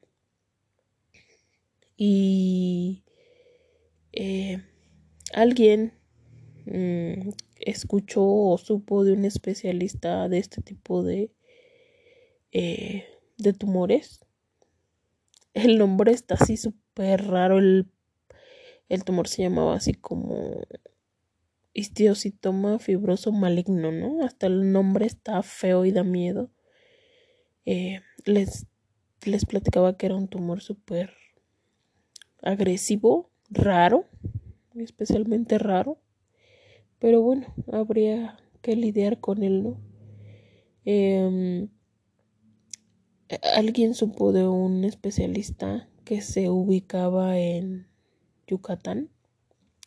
Y 1.97 3.05
eh, 4.12 4.62
alguien 5.33 5.93
mm, 6.67 7.31
escuchó 7.61 8.25
o 8.25 8.59
supo 8.59 9.05
de 9.05 9.12
un 9.12 9.25
especialista 9.25 10.29
de 10.29 10.38
este 10.38 10.62
tipo 10.62 11.03
de, 11.03 11.33
eh, 12.53 13.05
de 13.38 13.53
tumores. 13.53 14.21
El 15.55 15.79
nombre 15.79 16.12
está 16.12 16.35
así 16.35 16.57
súper 16.57 17.26
raro. 17.26 17.59
El, 17.59 17.87
el, 18.88 19.05
tumor 19.05 19.29
se 19.29 19.43
llamaba 19.43 19.75
así 19.75 19.95
como 19.95 20.67
histiocitoma 21.73 22.79
fibroso 22.79 23.33
maligno, 23.33 23.93
¿no? 23.93 24.25
Hasta 24.25 24.47
el 24.47 24.73
nombre 24.73 25.07
está 25.07 25.43
feo 25.43 25.85
y 25.85 25.93
da 25.93 26.05
miedo. 26.05 26.50
Eh, 27.65 28.00
les, 28.25 28.67
les 29.25 29.45
platicaba 29.45 29.97
que 29.97 30.07
era 30.07 30.15
un 30.15 30.29
tumor 30.29 30.61
súper 30.61 31.15
agresivo, 32.47 33.31
raro, 33.50 34.07
especialmente 34.75 35.59
raro. 35.59 35.99
Pero 36.99 37.21
bueno, 37.21 37.47
habría 37.73 38.38
que 38.62 38.76
lidiar 38.76 39.21
con 39.21 39.43
él, 39.43 39.62
¿no? 39.62 39.81
Em, 40.85 41.69
alguien 43.55 43.95
supo 43.95 44.33
de 44.33 44.47
un 44.47 44.85
especialista 44.85 45.88
que 46.05 46.21
se 46.21 46.49
ubicaba 46.49 47.38
en 47.38 47.88
Yucatán 48.47 49.11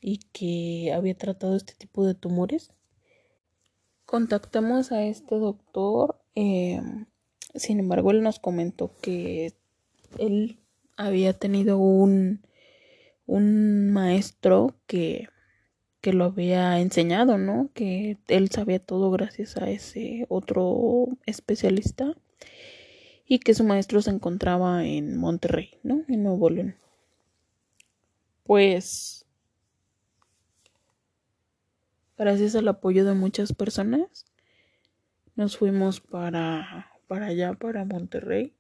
y 0.02 0.18
que 0.34 0.92
había 0.94 1.18
tratado 1.18 1.56
este 1.56 1.74
tipo 1.74 2.06
de 2.06 2.16
tumores. 2.16 2.74
Contactamos 4.06 4.92
a 4.92 5.04
este 5.04 5.36
doctor, 5.36 6.22
em, 6.36 7.06
sin 7.56 7.80
embargo, 7.80 8.12
él 8.12 8.22
nos 8.22 8.40
comentó 8.40 8.92
que 9.02 9.54
él 10.18 10.60
había 10.98 11.34
tenido 11.34 11.78
un, 11.78 12.42
un 13.30 13.92
maestro 13.92 14.76
que, 14.88 15.30
que 16.02 16.14
lo 16.14 16.26
había 16.26 16.80
enseñado, 16.80 17.38
¿no? 17.38 17.70
Que 17.74 18.18
él 18.28 18.50
sabía 18.50 18.80
todo 18.80 19.12
gracias 19.12 19.56
a 19.58 19.70
ese 19.70 20.26
otro 20.30 21.08
especialista 21.28 22.16
y 23.28 23.40
que 23.40 23.54
su 23.54 23.64
maestro 23.64 24.02
se 24.02 24.10
encontraba 24.10 24.86
en 24.86 25.16
Monterrey, 25.16 25.78
¿no? 25.84 26.04
En 26.08 26.24
Nuevo 26.24 26.50
León. 26.50 26.76
Pues 28.44 29.26
gracias 32.18 32.56
al 32.56 32.68
apoyo 32.68 33.06
de 33.06 33.14
muchas 33.14 33.54
personas 33.54 34.26
nos 35.36 35.56
fuimos 35.56 36.02
para 36.02 36.92
para 37.08 37.28
allá 37.28 37.54
para 37.54 37.86
Monterrey. 37.86 38.54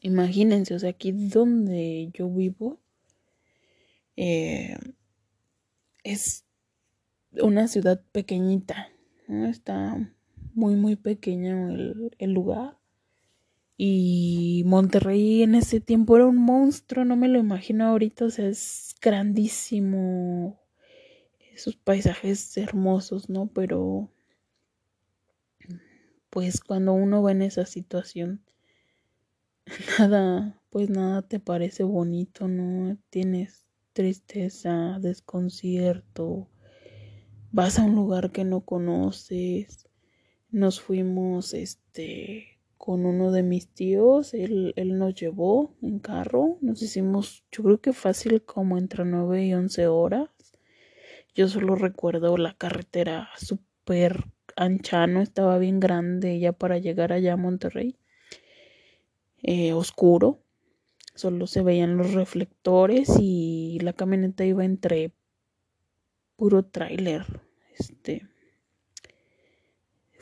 Imagínense, 0.00 0.74
o 0.74 0.78
sea, 0.78 0.90
aquí 0.90 1.12
donde 1.12 2.10
yo 2.12 2.28
vivo 2.28 2.78
eh, 4.16 4.76
es 6.02 6.44
una 7.32 7.68
ciudad 7.68 8.02
pequeñita, 8.12 8.88
¿no? 9.28 9.46
Está 9.46 9.96
muy, 10.54 10.76
muy 10.76 10.96
pequeño 10.96 11.70
el, 11.70 12.14
el 12.18 12.32
lugar. 12.32 12.78
Y 13.76 14.62
Monterrey 14.66 15.42
en 15.42 15.56
ese 15.56 15.80
tiempo 15.80 16.16
era 16.16 16.26
un 16.26 16.36
monstruo, 16.36 17.04
no 17.04 17.16
me 17.16 17.28
lo 17.28 17.40
imagino 17.40 17.86
ahorita, 17.86 18.26
o 18.26 18.30
sea, 18.30 18.46
es 18.48 18.94
grandísimo, 19.00 20.60
esos 21.52 21.76
paisajes 21.76 22.56
hermosos, 22.56 23.28
¿no? 23.28 23.48
Pero, 23.48 24.10
pues 26.30 26.60
cuando 26.60 26.92
uno 26.92 27.22
va 27.22 27.32
en 27.32 27.42
esa 27.42 27.66
situación, 27.66 28.44
nada, 29.98 30.60
pues 30.70 30.90
nada 30.90 31.22
te 31.22 31.40
parece 31.40 31.82
bonito, 31.82 32.46
¿no? 32.48 32.96
Tienes 33.10 33.64
tristeza, 33.94 34.98
desconcierto, 35.00 36.50
vas 37.52 37.78
a 37.78 37.84
un 37.84 37.94
lugar 37.94 38.32
que 38.32 38.44
no 38.44 38.60
conoces, 38.60 39.88
nos 40.50 40.80
fuimos, 40.80 41.54
este, 41.54 42.58
con 42.76 43.06
uno 43.06 43.32
de 43.32 43.42
mis 43.42 43.68
tíos, 43.68 44.34
él, 44.34 44.74
él 44.76 44.98
nos 44.98 45.14
llevó 45.14 45.74
en 45.80 46.00
carro, 46.00 46.58
nos 46.60 46.82
hicimos, 46.82 47.44
yo 47.50 47.62
creo 47.62 47.80
que 47.80 47.94
fácil 47.94 48.44
como 48.44 48.76
entre 48.76 49.06
9 49.06 49.46
y 49.46 49.54
11 49.54 49.86
horas. 49.86 50.28
Yo 51.34 51.48
solo 51.48 51.76
recuerdo 51.76 52.36
la 52.36 52.54
carretera 52.54 53.30
súper 53.38 54.24
ancha, 54.56 55.06
no 55.06 55.22
estaba 55.22 55.58
bien 55.58 55.80
grande 55.80 56.38
ya 56.38 56.52
para 56.52 56.78
llegar 56.78 57.12
allá 57.12 57.32
a 57.32 57.36
Monterrey. 57.38 57.96
Eh, 59.42 59.72
oscuro, 59.72 60.43
solo 61.14 61.46
se 61.46 61.62
veían 61.62 61.96
los 61.96 62.14
reflectores 62.14 63.10
y 63.20 63.78
la 63.80 63.92
camioneta 63.92 64.44
iba 64.44 64.64
entre 64.64 65.12
puro 66.36 66.64
tráiler, 66.64 67.24
este 67.78 68.28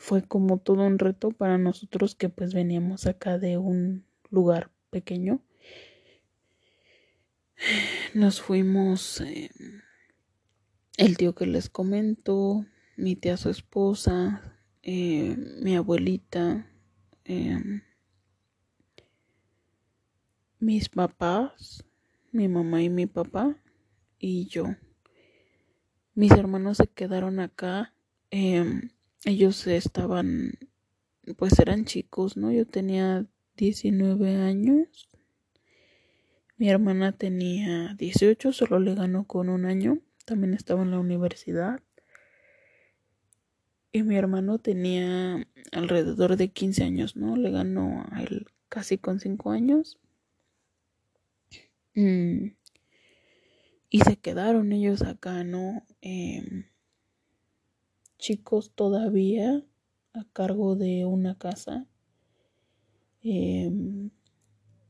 fue 0.03 0.21
como 0.21 0.57
todo 0.57 0.85
un 0.85 0.99
reto 0.99 1.31
para 1.31 1.57
nosotros 1.57 2.13
que 2.13 2.27
pues 2.27 2.53
veníamos 2.53 3.05
acá 3.05 3.37
de 3.37 3.57
un 3.57 4.05
lugar 4.29 4.69
pequeño. 4.89 5.41
Nos 8.13 8.41
fuimos 8.41 9.21
eh, 9.21 9.49
el 10.97 11.15
tío 11.15 11.33
que 11.35 11.45
les 11.45 11.69
comento, 11.69 12.65
mi 12.97 13.15
tía 13.15 13.37
su 13.37 13.49
esposa, 13.49 14.59
eh, 14.81 15.37
mi 15.61 15.77
abuelita, 15.77 16.69
eh, 17.23 17.81
mis 20.63 20.87
papás, 20.87 21.83
mi 22.31 22.47
mamá 22.47 22.81
y 22.81 22.89
mi 22.89 23.05
papá 23.05 23.57
y 24.17 24.47
yo. 24.47 24.75
Mis 26.15 26.31
hermanos 26.31 26.77
se 26.77 26.87
quedaron 26.87 27.41
acá. 27.41 27.93
Eh, 28.31 28.63
ellos 29.25 29.67
estaban, 29.67 30.53
pues 31.35 31.59
eran 31.59 31.83
chicos, 31.83 32.37
¿no? 32.37 32.49
Yo 32.49 32.65
tenía 32.65 33.25
19 33.57 34.37
años. 34.37 35.09
Mi 36.55 36.69
hermana 36.69 37.11
tenía 37.11 37.93
18, 37.95 38.53
solo 38.53 38.79
le 38.79 38.95
ganó 38.95 39.25
con 39.25 39.49
un 39.49 39.65
año. 39.65 39.99
También 40.25 40.53
estaba 40.53 40.83
en 40.83 40.91
la 40.91 40.99
universidad. 40.99 41.81
Y 43.91 44.03
mi 44.03 44.15
hermano 44.15 44.59
tenía 44.59 45.45
alrededor 45.73 46.37
de 46.37 46.53
15 46.53 46.85
años, 46.85 47.17
¿no? 47.17 47.35
Le 47.35 47.51
ganó 47.51 48.05
a 48.11 48.23
él 48.23 48.47
casi 48.69 48.97
con 48.97 49.19
5 49.19 49.51
años. 49.51 49.99
Mm. 51.95 52.55
Y 53.89 53.99
se 53.99 54.17
quedaron 54.17 54.71
ellos 54.71 55.03
acá, 55.03 55.43
¿no? 55.43 55.85
Eh, 56.01 56.65
chicos 58.23 58.71
todavía 58.73 59.65
a 60.13 60.23
cargo 60.31 60.77
de 60.77 61.05
una 61.05 61.37
casa 61.37 61.85
em, 63.21 64.11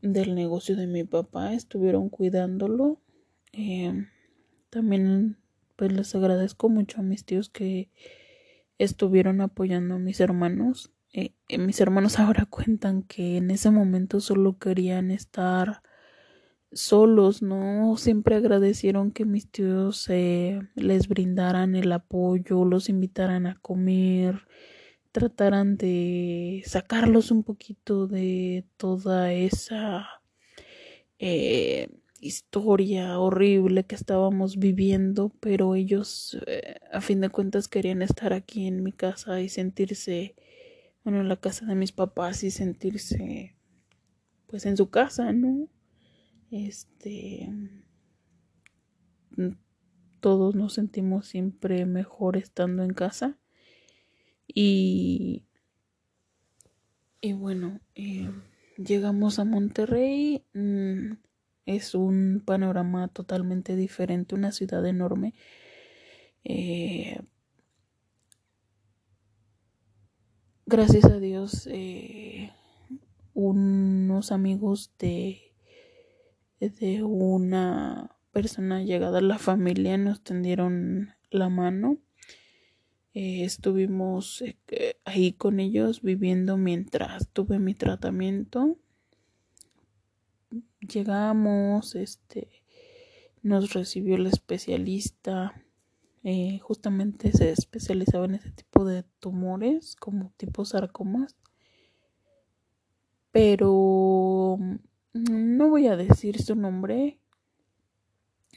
del 0.03 0.35
negocio 0.35 0.75
de 0.75 0.85
mi 0.85 1.03
papá 1.03 1.53
estuvieron 1.53 2.09
cuidándolo 2.09 3.01
em, 3.51 4.07
también 4.69 5.37
pues 5.75 5.91
les 5.93 6.13
agradezco 6.13 6.69
mucho 6.69 6.99
a 6.99 7.03
mis 7.03 7.25
tíos 7.25 7.49
que 7.49 7.89
estuvieron 8.77 9.41
apoyando 9.41 9.95
a 9.95 9.99
mis 9.99 10.19
hermanos 10.19 10.91
eh, 11.11 11.33
eh, 11.47 11.57
mis 11.57 11.81
hermanos 11.81 12.19
ahora 12.19 12.45
cuentan 12.45 13.01
que 13.01 13.37
en 13.37 13.49
ese 13.49 13.71
momento 13.71 14.19
solo 14.19 14.59
querían 14.59 15.09
estar 15.09 15.81
solos, 16.73 17.41
¿no? 17.41 17.95
Siempre 17.97 18.36
agradecieron 18.36 19.12
que 19.12 19.25
mis 19.25 19.49
tíos 19.49 20.09
eh, 20.09 20.62
les 20.75 21.07
brindaran 21.07 21.75
el 21.75 21.91
apoyo, 21.91 22.65
los 22.65 22.89
invitaran 22.89 23.45
a 23.47 23.59
comer, 23.62 24.47
trataran 25.12 25.77
de 25.77 26.63
sacarlos 26.65 27.31
un 27.31 27.43
poquito 27.43 28.07
de 28.07 28.65
toda 28.77 29.33
esa 29.33 30.07
eh, 31.19 31.89
historia 32.19 33.19
horrible 33.19 33.86
que 33.86 33.95
estábamos 33.95 34.57
viviendo, 34.57 35.31
pero 35.39 35.75
ellos 35.75 36.38
eh, 36.47 36.77
a 36.91 37.01
fin 37.01 37.21
de 37.21 37.29
cuentas 37.29 37.67
querían 37.67 38.01
estar 38.01 38.33
aquí 38.33 38.65
en 38.67 38.83
mi 38.83 38.91
casa 38.91 39.41
y 39.41 39.49
sentirse, 39.49 40.36
bueno, 41.03 41.21
en 41.21 41.29
la 41.29 41.38
casa 41.38 41.65
de 41.65 41.75
mis 41.75 41.91
papás 41.91 42.43
y 42.43 42.51
sentirse 42.51 43.55
pues 44.47 44.65
en 44.65 44.77
su 44.77 44.89
casa, 44.89 45.33
¿no? 45.33 45.67
Este 46.53 47.49
todos 50.19 50.53
nos 50.53 50.73
sentimos 50.73 51.25
siempre 51.27 51.87
mejor 51.87 52.37
estando 52.37 52.83
en 52.83 52.93
casa. 52.93 53.39
Y 54.47 55.45
y 57.21 57.33
bueno 57.33 57.79
eh, 57.95 58.29
llegamos 58.77 59.39
a 59.39 59.45
Monterrey 59.45 60.45
mm, 60.53 61.13
es 61.65 61.95
un 61.95 62.43
panorama 62.45 63.07
totalmente 63.07 63.75
diferente 63.75 64.35
una 64.35 64.51
ciudad 64.51 64.85
enorme. 64.85 65.33
Eh, 66.43 67.19
gracias 70.67 71.05
a 71.05 71.17
Dios 71.17 71.67
eh, 71.71 72.51
unos 73.33 74.31
amigos 74.31 74.91
de 74.99 75.52
de 76.69 77.04
una 77.04 78.15
persona 78.32 78.84
llegada 78.84 79.19
a 79.19 79.21
la 79.21 79.38
familia 79.38 79.97
nos 79.97 80.21
tendieron 80.21 81.13
la 81.30 81.49
mano. 81.49 81.97
Eh, 83.13 83.43
estuvimos 83.43 84.41
eh, 84.41 84.97
ahí 85.06 85.34
con 85.34 85.60
ellos 85.60 86.02
viviendo 86.02 86.58
mientras 86.58 87.30
tuve 87.30 87.60
mi 87.60 87.73
tratamiento. 87.76 88.78
Llegamos, 90.82 91.95
este, 91.95 92.49
nos 93.41 93.73
recibió 93.73 94.15
el 94.15 94.28
especialista, 94.28 95.54
Eh, 96.26 96.60
justamente 96.60 97.34
se 97.34 97.52
especializaba 97.52 98.23
en 98.26 98.36
ese 98.36 98.49
tipo 98.52 98.86
de 98.86 99.04
tumores, 99.19 99.97
como 99.97 100.32
tipo 100.38 100.63
sarcomas. 100.63 101.36
Pero 103.34 104.58
no 105.13 105.69
voy 105.69 105.88
a 105.88 105.95
decir 105.95 106.41
su 106.41 106.56
nombre. 106.56 107.19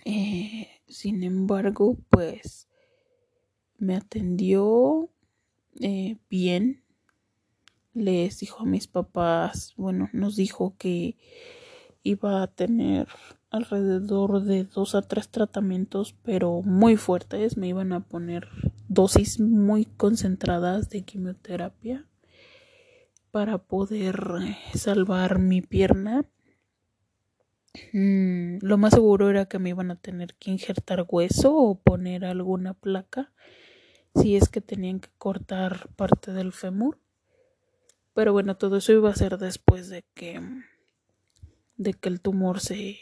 Eh, 0.05 0.69
sin 0.89 1.23
embargo, 1.23 1.97
pues 2.11 2.69
me 3.79 3.97
atendió 3.97 5.11
eh, 5.81 6.17
bien. 6.31 6.83
Les 7.93 8.41
dijo 8.41 8.63
a 8.63 8.67
mis 8.67 8.87
papás, 8.87 9.75
bueno, 9.77 10.11
nos 10.13 10.37
dijo 10.37 10.75
que 10.77 11.17
iba 12.03 12.43
a 12.43 12.47
tener 12.47 13.09
alrededor 13.51 14.43
de 14.43 14.65
dos 14.65 14.95
a 14.95 15.03
tres 15.03 15.29
tratamientos, 15.29 16.15
pero 16.23 16.63
muy 16.63 16.97
fuertes. 16.97 17.57
Me 17.57 17.69
iban 17.69 17.93
a 17.93 18.01
poner 18.01 18.49
dosis 18.89 19.41
muy 19.41 19.87
concentradas 19.87 20.91
de 20.91 21.03
quimioterapia 21.03 22.07
para 23.31 23.59
poder 23.59 24.21
eh, 24.43 24.57
salvar 24.77 25.39
mi 25.39 25.63
pierna. 25.63 26.25
Mm, 27.93 28.59
lo 28.61 28.79
más 28.79 28.95
seguro 28.95 29.31
era 29.31 29.47
que 29.47 29.59
me 29.59 29.71
iban 29.71 29.91
a 29.91 29.97
tener 29.97 30.35
que 30.35 30.51
injertar 30.51 31.07
hueso 31.09 31.55
o 31.57 31.79
poner 31.79 32.25
alguna 32.25 32.75
placa 32.75 33.33
si 34.15 34.37
es 34.37 34.49
que 34.49 34.61
tenían 34.61 35.01
que 35.01 35.11
cortar 35.19 35.89
parte 35.97 36.33
del 36.33 36.53
fémur. 36.53 36.99
Pero 38.15 38.33
bueno, 38.33 38.57
todo 38.57 38.79
eso 38.79 38.93
iba 38.93 39.11
a 39.11 39.15
ser 39.15 39.39
después 39.39 39.89
de 39.89 40.05
que 40.15 40.41
de 41.77 41.93
que 41.93 42.09
el 42.09 42.21
tumor 42.21 42.61
se, 42.61 42.99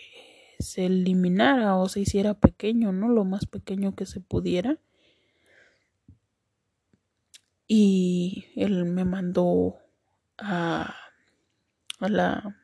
se 0.58 0.86
eliminara 0.86 1.76
o 1.76 1.88
se 1.88 2.00
hiciera 2.00 2.34
pequeño, 2.34 2.92
¿no? 2.92 3.08
Lo 3.08 3.24
más 3.24 3.46
pequeño 3.46 3.94
que 3.94 4.06
se 4.06 4.20
pudiera. 4.20 4.78
Y 7.68 8.46
él 8.56 8.84
me 8.84 9.04
mandó 9.04 9.76
a, 10.38 10.94
a 12.00 12.08
la 12.08 12.63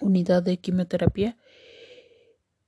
unidad 0.00 0.42
de 0.42 0.58
quimioterapia 0.58 1.36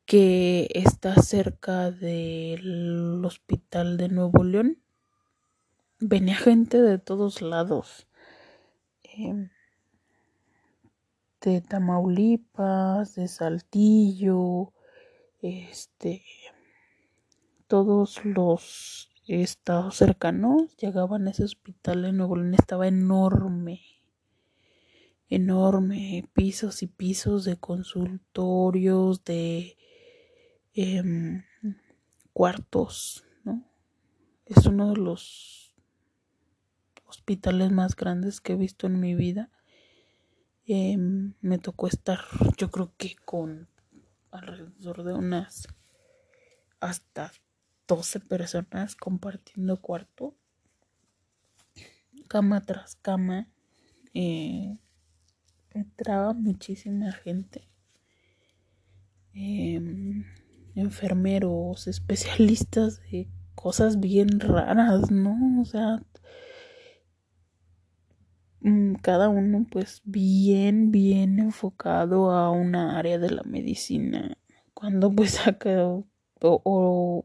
que 0.05 0.69
está 0.75 1.15
cerca 1.23 1.91
del 1.91 3.25
hospital 3.25 3.97
de 3.97 4.09
Nuevo 4.09 4.45
León. 4.45 4.79
Venía 6.01 6.37
gente 6.37 6.83
de 6.83 6.99
todos 6.99 7.41
lados. 7.41 8.07
Em, 9.03 9.51
de 11.41 11.61
Tamaulipas, 11.61 13.15
de 13.15 13.29
Saltillo, 13.29 14.73
este, 15.41 16.23
todos 17.67 18.25
los 18.25 19.11
estados 19.27 19.97
cercanos 19.97 20.77
llegaban 20.77 21.27
a 21.27 21.31
ese 21.31 21.45
hospital 21.45 22.03
de 22.03 22.13
Nuevo 22.13 22.37
León, 22.37 22.55
estaba 22.55 22.87
enorme, 22.87 23.81
enorme, 25.35 26.29
pisos 26.33 26.83
y 26.83 26.87
pisos 26.87 27.45
de 27.45 27.57
consultorios, 27.57 29.25
de 29.25 29.77
em, 30.75 31.45
cuartos, 32.33 33.25
¿no? 33.45 33.65
Es 34.47 34.67
uno 34.67 34.91
de 34.91 35.01
los 35.01 35.75
hospitales 37.07 37.71
más 37.71 37.95
grandes 37.95 38.41
que 38.41 38.55
he 38.55 38.57
visto 38.57 38.87
en 38.87 39.01
mi 39.01 39.15
vida 39.15 39.51
Em, 40.65 41.35
me 41.41 41.59
tocó 41.59 41.89
estar 41.89 42.21
yo 42.57 42.71
creo 42.71 42.95
que 42.97 43.17
con 43.17 43.69
alrededor 44.31 45.03
de 45.03 45.13
unas 45.13 45.67
hasta 46.79 47.33
12 47.89 48.21
personas 48.21 48.95
compartiendo 48.95 49.81
cuarto 49.81 50.37
cama 52.29 52.61
tras 52.61 52.95
cama 52.95 53.49
eh, 54.15 54.79
entraba 55.75 56.33
muchísima 56.33 57.13
gente 57.13 57.69
em, 59.35 60.25
enfermeros 60.75 61.87
especialistas 61.87 63.01
de 63.11 63.29
cosas 63.55 64.01
bien 64.01 64.41
raras 64.41 65.11
no 65.11 65.61
o 65.61 65.65
sea 65.65 66.03
Mm, 68.65 68.95
cada 69.03 69.29
uno 69.29 69.67
pues 69.71 70.03
bien, 70.05 70.93
bien 70.93 71.41
enfocado 71.41 72.31
a 72.31 72.51
una 72.51 72.99
área 72.99 73.19
de 73.19 73.31
la 73.31 73.43
medicina. 73.43 74.37
Cuando 74.75 75.11
pues 75.13 75.47
acá 75.49 75.89
o, 75.89 76.07
o, 76.41 77.25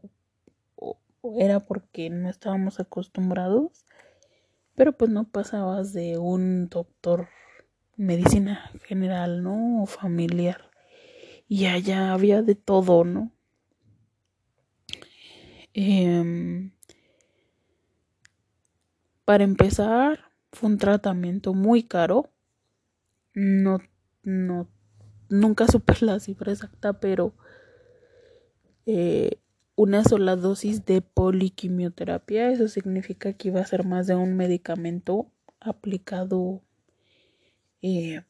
era 1.38 1.60
porque 1.60 2.10
no 2.10 2.28
estábamos 2.28 2.80
acostumbrados, 2.80 3.86
pero 4.74 4.96
pues 4.96 5.10
no 5.10 5.28
pasabas 5.30 5.92
de 5.92 6.18
un 6.18 6.68
doctor 6.68 7.28
medicina 7.98 8.70
general, 8.84 9.42
¿no? 9.42 9.82
O 9.82 9.86
familiar. 9.86 10.70
Y 11.48 11.66
allá 11.66 12.12
había 12.12 12.42
de 12.42 12.54
todo, 12.54 13.04
¿no? 13.04 13.32
Em, 15.74 16.72
para 19.24 19.44
empezar, 19.44 20.30
fue 20.52 20.70
un 20.70 20.78
tratamiento 20.78 21.52
muy 21.54 21.82
caro. 21.82 22.30
No, 23.34 23.78
no, 24.22 24.68
nunca 25.28 25.66
supe 25.66 25.94
la 26.00 26.20
cifra 26.20 26.52
exacta, 26.52 27.00
pero 27.00 27.34
eh, 28.86 29.40
una 29.76 30.02
sola 30.04 30.34
dosis 30.36 30.84
de 30.86 31.02
poliquimioterapia, 31.02 32.50
eso 32.50 32.68
significa 32.68 33.32
que 33.34 33.48
iba 33.48 33.60
a 33.60 33.66
ser 33.66 33.84
más 33.84 34.06
de 34.06 34.14
un 34.14 34.36
medicamento 34.36 35.30
aplicado 35.60 36.62
eh, 37.82 38.22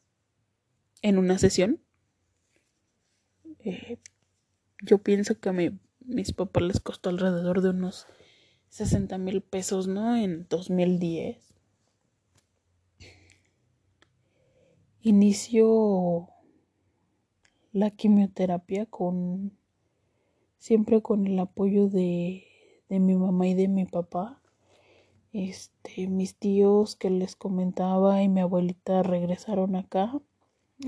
en 1.01 1.17
una 1.17 1.37
sesión. 1.37 1.81
Eh, 3.59 3.97
yo 4.81 4.99
pienso 4.99 5.39
que 5.39 5.49
a 5.49 5.53
mis 5.53 6.33
papás 6.33 6.63
les 6.63 6.79
costó 6.79 7.09
alrededor 7.09 7.61
de 7.61 7.69
unos 7.69 8.07
60 8.69 9.17
mil 9.17 9.41
pesos, 9.41 9.87
¿no? 9.87 10.15
En 10.15 10.47
2010. 10.49 11.49
inicio 15.01 16.29
la 17.71 17.91
quimioterapia 17.91 18.85
con 18.85 19.57
siempre 20.57 21.01
con 21.01 21.25
el 21.25 21.39
apoyo 21.39 21.87
de 21.87 22.45
mi 22.89 23.15
mamá 23.15 23.47
y 23.47 23.53
de 23.53 23.67
mi 23.67 23.85
papá. 23.85 24.41
Este, 25.31 26.07
mis 26.07 26.35
tíos 26.35 26.95
que 26.95 27.09
les 27.09 27.35
comentaba 27.35 28.23
y 28.23 28.29
mi 28.29 28.41
abuelita 28.41 29.03
regresaron 29.03 29.75
acá 29.75 30.19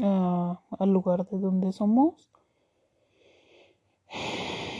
al 0.02 0.94
lugar 0.94 1.28
de 1.28 1.38
donde 1.38 1.72
somos. 1.72 2.30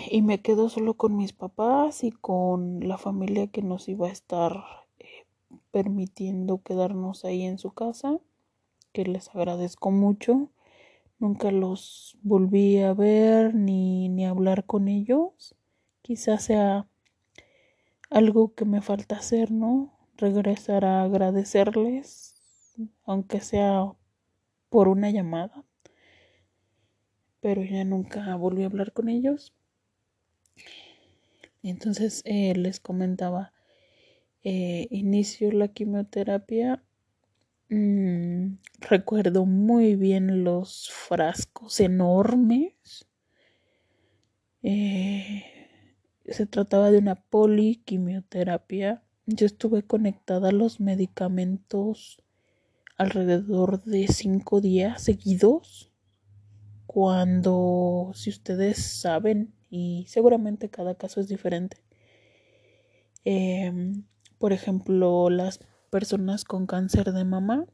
Y 0.10 0.24
me 0.24 0.42
quedo 0.42 0.68
solo 0.70 0.96
con 0.96 1.16
mis 1.16 1.32
papás 1.32 2.04
y 2.04 2.12
con 2.12 2.86
la 2.88 2.98
familia 2.98 3.48
que 3.48 3.62
nos 3.62 3.88
iba 3.88 4.08
a 4.08 4.12
estar 4.12 4.64
eh, 5.00 5.26
permitiendo 5.72 6.62
quedarnos 6.64 7.24
ahí 7.24 7.44
en 7.44 7.58
su 7.58 7.72
casa 7.72 8.20
que 8.92 9.06
les 9.06 9.34
agradezco 9.34 9.92
mucho. 9.92 10.50
Nunca 11.20 11.52
los 11.52 12.18
volví 12.24 12.80
a 12.80 12.94
ver 12.94 13.54
ni, 13.56 14.10
ni 14.10 14.26
hablar 14.26 14.66
con 14.66 14.88
ellos. 14.88 15.56
Quizás 16.02 16.44
sea 16.44 16.88
algo 18.12 18.54
que 18.54 18.66
me 18.66 18.82
falta 18.82 19.16
hacer, 19.16 19.52
¿no? 19.52 19.98
Regresar 20.18 20.86
a 20.86 21.02
agradecerles, 21.02 22.36
aunque 23.04 23.42
sea 23.42 23.92
por 24.70 24.88
una 24.88 25.10
llamada. 25.10 25.66
Pero 27.40 27.64
ya 27.64 27.84
nunca 27.84 28.36
volví 28.36 28.62
a 28.62 28.68
hablar 28.68 28.94
con 28.94 29.10
ellos. 29.10 29.54
Entonces 31.64 32.22
eh, 32.26 32.54
les 32.56 32.80
comentaba, 32.80 33.54
eh, 34.44 34.88
inicio 34.92 35.52
la 35.52 35.70
quimioterapia 35.70 36.84
Mm, 37.74 38.58
recuerdo 38.82 39.46
muy 39.46 39.96
bien 39.96 40.44
los 40.44 40.90
frascos 40.92 41.80
enormes. 41.80 43.08
Eh, 44.62 45.61
se 46.32 46.46
trataba 46.46 46.92
de 46.92 46.98
una 46.98 47.16
poliquimioterapia. 47.16 49.04
Yo 49.26 49.46
estuve 49.46 49.84
conectada 49.84 50.50
a 50.50 50.54
los 50.54 50.80
medicamentos 50.80 52.22
alrededor 52.98 53.84
de 53.84 54.08
cinco 54.08 54.62
días 54.62 55.02
seguidos. 55.04 55.92
Cuando, 56.86 58.12
si 58.14 58.30
ustedes 58.30 58.78
saben, 58.78 59.54
y 59.70 60.06
seguramente 60.08 60.70
cada 60.70 60.96
caso 60.96 61.22
es 61.22 61.28
diferente, 61.28 61.78
em, 63.24 64.04
por 64.38 64.52
ejemplo, 64.54 65.30
las 65.30 65.60
personas 65.90 66.44
con 66.44 66.68
cáncer 66.68 67.14
de 67.14 67.24
mama 67.24 67.66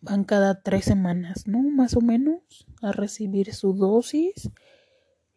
van 0.00 0.24
cada 0.24 0.62
tres 0.62 0.84
semanas, 0.84 1.46
¿no? 1.46 1.62
Más 1.62 1.96
o 1.96 2.00
menos 2.00 2.66
a 2.82 2.92
recibir 2.92 3.54
su 3.54 3.72
dosis. 3.72 4.50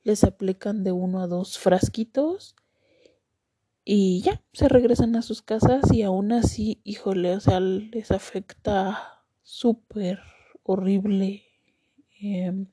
Les 0.03 0.23
aplican 0.23 0.83
de 0.83 0.91
uno 0.91 1.21
a 1.21 1.27
dos 1.27 1.57
frasquitos 1.57 2.55
y 3.91 4.21
ya, 4.21 4.43
se 4.53 4.69
regresan 4.69 5.15
a 5.15 5.21
sus 5.21 5.41
casas 5.41 5.91
y 5.91 6.03
aún 6.03 6.31
así, 6.31 6.79
híjole, 6.83 7.35
o 7.35 7.39
sea, 7.39 7.59
les 7.59 8.11
afecta 8.11 9.23
súper 9.41 10.19
horrible 10.63 11.43
em, 12.21 12.67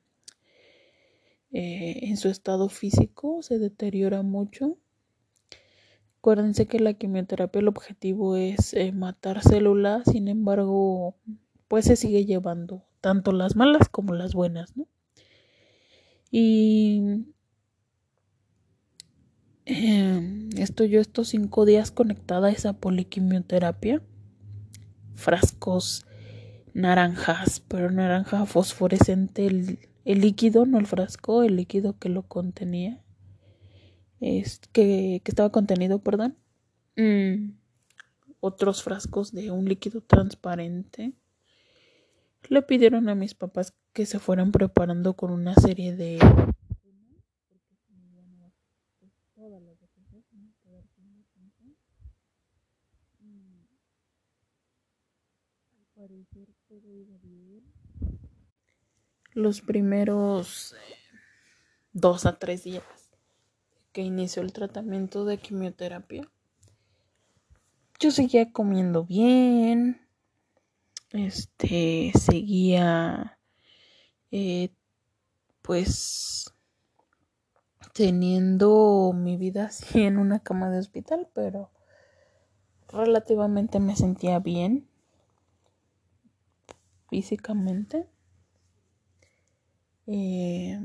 eh, 1.51 1.99
en 2.03 2.17
su 2.17 2.29
estado 2.29 2.69
físico, 2.69 3.41
se 3.41 3.57
deteriora 3.57 4.21
mucho. 4.21 4.77
Acuérdense 6.19 6.67
que 6.67 6.79
la 6.79 6.93
quimioterapia 6.93 7.61
el 7.61 7.67
objetivo 7.67 8.35
es 8.35 8.73
eh, 8.75 8.91
matar 8.91 9.41
células, 9.41 10.03
sin 10.11 10.27
embargo, 10.27 11.15
pues 11.67 11.85
se 11.85 11.95
sigue 11.95 12.25
llevando 12.25 12.83
tanto 13.01 13.31
las 13.31 13.55
malas 13.55 13.89
como 13.89 14.13
las 14.13 14.33
buenas, 14.33 14.77
¿no? 14.77 14.87
Y 16.31 17.25
eh, 19.65 20.49
estoy 20.57 20.89
yo 20.89 21.01
estos 21.01 21.29
cinco 21.29 21.65
días 21.65 21.91
conectada 21.91 22.47
a 22.47 22.51
esa 22.51 22.73
poliquimioterapia. 22.73 24.01
Frascos 25.15 26.05
naranjas, 26.73 27.59
pero 27.67 27.91
naranja 27.91 28.45
fosforescente 28.45 29.47
el, 29.47 29.79
líquido, 30.05 30.65
no 30.65 30.77
el 30.77 30.85
frasco, 30.85 31.43
el 31.43 31.55
líquido 31.55 31.97
que 31.97 32.09
lo 32.09 32.23
contenía. 32.23 33.03
Es, 34.19 34.61
que, 34.71 35.21
estaba 35.25 35.51
contenido, 35.51 35.99
perdón. 35.99 36.37
Mm, 36.95 37.53
otros 38.39 38.83
frascos 38.83 39.31
de 39.31 39.51
un 39.51 39.65
líquido 39.65 40.01
transparente. 40.01 41.13
Le 42.49 42.61
pidieron 42.61 43.09
a 43.09 43.15
mis 43.15 43.35
papás 43.35 43.73
que 43.93 44.05
se 44.05 44.19
fueran 44.19 44.51
preparando 44.51 45.15
con 45.15 45.31
una 45.31 45.53
serie 45.55 45.95
de 45.95 46.19
Los 59.33 59.61
primeros 59.61 60.73
eh, 60.73 60.77
dos 61.91 62.25
a 62.25 62.39
tres 62.39 62.63
días 62.63 62.83
que 63.91 64.01
inició 64.01 64.41
el 64.41 64.53
tratamiento 64.53 65.25
de 65.25 65.37
quimioterapia, 65.37 66.29
yo 67.99 68.11
seguía 68.11 68.51
comiendo 68.51 69.05
bien, 69.05 70.06
este, 71.11 72.11
seguía, 72.19 73.39
eh, 74.31 74.73
pues, 75.61 76.53
teniendo 77.93 79.13
mi 79.13 79.37
vida 79.37 79.65
así 79.65 80.03
en 80.03 80.17
una 80.17 80.39
cama 80.39 80.69
de 80.69 80.79
hospital, 80.79 81.29
pero 81.33 81.71
relativamente 82.89 83.79
me 83.79 83.95
sentía 83.95 84.39
bien 84.39 84.87
físicamente. 87.09 88.07
Eh, 90.05 90.79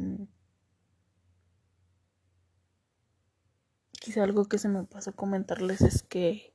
quizá 3.93 4.25
algo 4.25 4.47
que 4.47 4.59
se 4.59 4.69
me 4.69 4.83
pasó 4.85 5.15
comentarles 5.15 5.81
es 5.83 6.03
que 6.03 6.52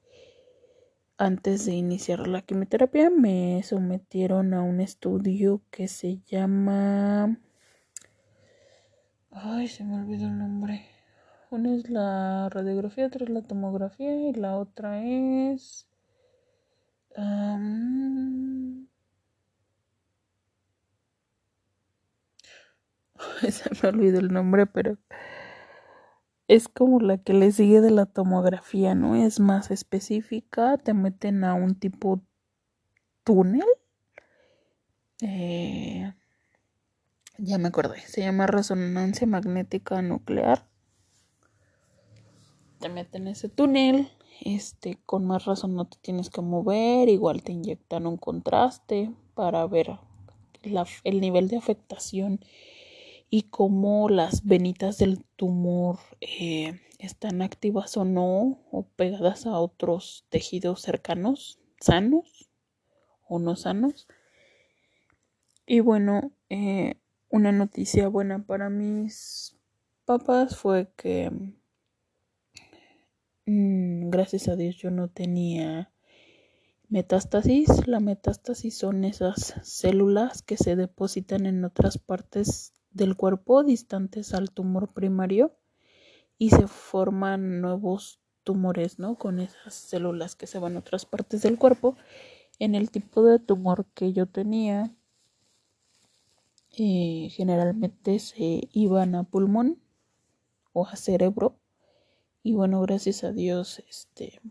antes 1.18 1.66
de 1.66 1.74
iniciar 1.74 2.28
la 2.28 2.42
quimioterapia 2.42 3.10
me 3.10 3.62
sometieron 3.64 4.54
a 4.54 4.62
un 4.62 4.80
estudio 4.82 5.62
que 5.72 5.88
se 5.88 6.20
llama... 6.28 7.38
Ay, 9.32 9.68
se 9.68 9.84
me 9.84 9.96
olvidó 9.96 10.28
el 10.28 10.38
nombre. 10.38 10.86
Una 11.50 11.76
es 11.76 11.90
la 11.90 12.50
radiografía, 12.50 13.08
otra 13.08 13.24
es 13.26 13.30
la 13.30 13.42
tomografía 13.42 14.30
y 14.30 14.34
la 14.34 14.58
otra 14.58 15.04
es... 15.04 15.88
se 23.50 23.70
me 23.82 23.90
olvidó 23.90 24.20
el 24.20 24.32
nombre, 24.32 24.66
pero 24.68 24.98
es 26.48 26.70
como 26.70 27.00
la 27.00 27.18
que 27.18 27.34
le 27.34 27.52
sigue 27.52 27.82
de 27.82 27.92
la 27.92 28.06
tomografía, 28.06 28.96
¿no? 28.96 29.16
Es 29.16 29.40
más 29.40 29.70
específica, 29.70 30.78
te 30.78 30.94
meten 30.94 31.44
a 31.44 31.54
un 31.54 31.76
tipo 31.76 32.22
túnel. 33.24 33.68
Eh, 35.22 36.14
ya 37.38 37.58
me 37.58 37.68
acordé, 37.68 38.00
se 38.02 38.22
llama 38.22 38.48
resonancia 38.48 39.28
magnética 39.28 40.02
nuclear. 40.02 40.66
Te 42.80 42.90
meten 42.90 43.28
ese 43.28 43.50
túnel, 43.50 44.10
este, 44.42 45.00
con 45.06 45.26
más 45.26 45.46
razón 45.46 45.76
no 45.76 45.86
te 45.86 45.98
tienes 46.00 46.30
que 46.30 46.42
mover, 46.42 47.10
igual 47.10 47.44
te 47.44 47.52
inyectan 47.52 48.06
un 48.08 48.18
contraste 48.18 49.12
para 49.34 49.66
ver 49.66 50.00
el 51.04 51.22
nivel 51.22 51.48
de 51.48 51.58
afectación 51.58 52.40
y 53.30 53.44
cómo 53.44 54.10
las 54.10 54.46
venitas 54.46 54.98
del 54.98 55.24
tumor 55.36 56.00
eh, 56.22 56.80
están 57.00 57.42
activas 57.42 57.98
o 57.98 58.06
no 58.06 58.60
o 58.72 58.88
pegadas 58.96 59.46
a 59.46 59.60
otros 59.60 60.26
tejidos 60.30 60.82
cercanos, 60.82 61.60
sanos 61.80 62.50
o 63.28 63.40
no 63.40 63.56
sanos. 63.56 64.08
Y 65.66 65.82
bueno, 65.82 66.32
eh, 66.50 66.96
una 67.30 67.52
noticia 67.52 68.08
buena 68.08 68.46
para 68.46 68.70
mis 68.70 69.58
papás 70.06 70.56
fue 70.56 70.90
que 70.96 71.30
mm, 73.46 74.10
gracias 74.10 74.48
a 74.48 74.56
Dios 74.56 74.78
yo 74.78 74.92
no 74.92 75.10
tenía 75.10 75.92
metástasis. 76.88 77.86
La 77.86 78.00
metástasis 78.00 78.78
son 78.78 79.04
esas 79.04 79.56
células 79.64 80.42
que 80.42 80.56
se 80.56 80.78
depositan 80.78 81.46
en 81.46 81.66
otras 81.66 81.98
partes 81.98 82.74
del 82.98 83.16
cuerpo 83.16 83.64
distantes 83.64 84.34
al 84.34 84.52
tumor 84.52 84.90
primario 84.94 85.54
y 86.38 86.50
se 86.50 86.68
forman 86.68 87.62
nuevos 87.62 88.20
tumores, 88.44 89.00
¿no? 89.00 89.16
Con 89.16 89.40
esas 89.40 89.74
células 89.74 90.36
que 90.36 90.48
se 90.48 90.60
van 90.60 90.76
a 90.76 90.80
otras 90.80 91.06
partes 91.06 91.42
del 91.42 91.58
cuerpo. 91.58 91.96
En 92.60 92.76
el 92.76 92.92
tipo 92.92 93.24
de 93.24 93.40
tumor 93.40 93.86
que 93.94 94.14
yo 94.14 94.26
tenía, 94.26 94.94
eh, 96.78 97.30
generalmente 97.32 98.20
se 98.20 98.68
iban 98.72 99.16
a 99.16 99.24
pulmón 99.24 99.80
o 100.74 100.86
a 100.88 100.96
cerebro. 100.96 101.58
Y 102.44 102.54
bueno, 102.54 102.82
gracias 102.82 103.24
a 103.24 103.32
Dios, 103.32 103.84
este 103.90 104.42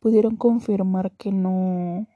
pudieron 0.00 0.36
confirmar 0.36 1.12
que 1.12 1.30
no 1.30 2.08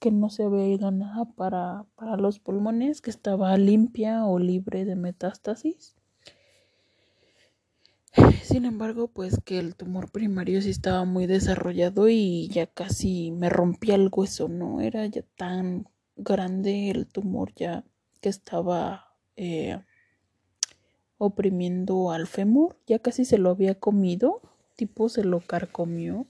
que 0.00 0.10
no 0.10 0.30
se 0.30 0.44
ido 0.44 0.90
nada 0.90 1.26
para, 1.36 1.84
para 1.94 2.16
los 2.16 2.40
pulmones, 2.40 3.02
que 3.02 3.10
estaba 3.10 3.56
limpia 3.58 4.24
o 4.24 4.38
libre 4.38 4.84
de 4.86 4.96
metástasis. 4.96 5.94
Sin 8.42 8.64
embargo, 8.64 9.08
pues 9.08 9.38
que 9.44 9.58
el 9.58 9.76
tumor 9.76 10.10
primario 10.10 10.60
sí 10.62 10.70
estaba 10.70 11.04
muy 11.04 11.26
desarrollado 11.26 12.08
y 12.08 12.48
ya 12.48 12.66
casi 12.66 13.30
me 13.30 13.50
rompía 13.50 13.94
el 13.94 14.08
hueso, 14.10 14.48
¿no? 14.48 14.80
Era 14.80 15.06
ya 15.06 15.22
tan 15.36 15.86
grande 16.16 16.90
el 16.90 17.06
tumor 17.06 17.52
ya 17.54 17.84
que 18.20 18.30
estaba 18.30 19.14
eh, 19.36 19.78
oprimiendo 21.18 22.10
al 22.10 22.26
fémur, 22.26 22.76
ya 22.86 22.98
casi 22.98 23.24
se 23.24 23.38
lo 23.38 23.50
había 23.50 23.76
comido, 23.76 24.40
tipo 24.76 25.08
se 25.10 25.22
lo 25.22 25.40
carcomió. 25.40 26.26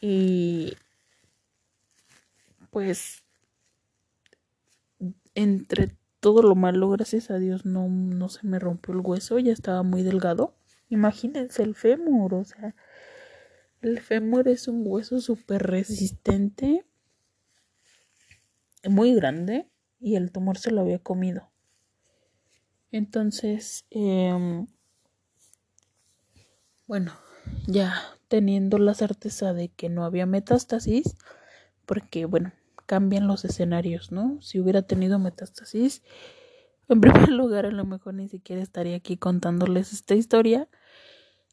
Y 0.00 0.74
pues 2.74 3.22
entre 5.36 5.96
todo 6.18 6.42
lo 6.42 6.56
malo, 6.56 6.90
gracias 6.90 7.30
a 7.30 7.38
Dios, 7.38 7.64
no, 7.64 7.88
no 7.88 8.28
se 8.28 8.44
me 8.44 8.58
rompió 8.58 8.92
el 8.94 9.00
hueso, 9.00 9.38
ya 9.38 9.52
estaba 9.52 9.84
muy 9.84 10.02
delgado. 10.02 10.56
Imagínense 10.88 11.62
el 11.62 11.76
fémur, 11.76 12.34
o 12.34 12.44
sea, 12.44 12.74
el 13.80 14.00
fémur 14.00 14.48
es 14.48 14.66
un 14.66 14.82
hueso 14.84 15.20
súper 15.20 15.62
resistente, 15.62 16.84
muy 18.88 19.14
grande, 19.14 19.68
y 20.00 20.16
el 20.16 20.32
tumor 20.32 20.58
se 20.58 20.72
lo 20.72 20.80
había 20.80 20.98
comido. 20.98 21.52
Entonces, 22.90 23.84
em, 23.90 24.66
bueno, 26.88 27.12
ya 27.68 27.94
teniendo 28.26 28.78
la 28.78 28.94
certeza 28.94 29.52
de 29.52 29.68
que 29.68 29.88
no 29.88 30.04
había 30.04 30.26
metástasis, 30.26 31.14
porque 31.86 32.24
bueno, 32.24 32.52
cambian 32.86 33.26
los 33.26 33.44
escenarios, 33.44 34.12
¿no? 34.12 34.40
Si 34.40 34.60
hubiera 34.60 34.82
tenido 34.82 35.18
metástasis, 35.18 36.02
en 36.88 37.00
primer 37.00 37.30
lugar, 37.30 37.66
a 37.66 37.70
lo 37.70 37.84
mejor 37.84 38.14
ni 38.14 38.28
siquiera 38.28 38.62
estaría 38.62 38.96
aquí 38.96 39.16
contándoles 39.16 39.92
esta 39.92 40.14
historia. 40.14 40.68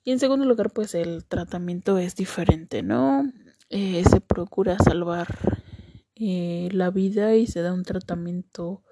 Y 0.04 0.12
en 0.12 0.20
segundo 0.20 0.46
lugar, 0.46 0.72
pues 0.72 0.96
el 0.96 1.26
tratamiento 1.26 1.98
es 1.98 2.16
diferente, 2.16 2.82
¿no? 2.84 3.32
Eh, 3.70 4.04
se 4.10 4.20
procura 4.20 4.78
salvar 4.80 5.28
eh, 6.16 6.70
la 6.72 6.90
vida 6.90 7.36
y 7.36 7.48
se 7.48 7.62
da 7.62 7.74
un 7.74 7.84
tratamiento 7.84 8.84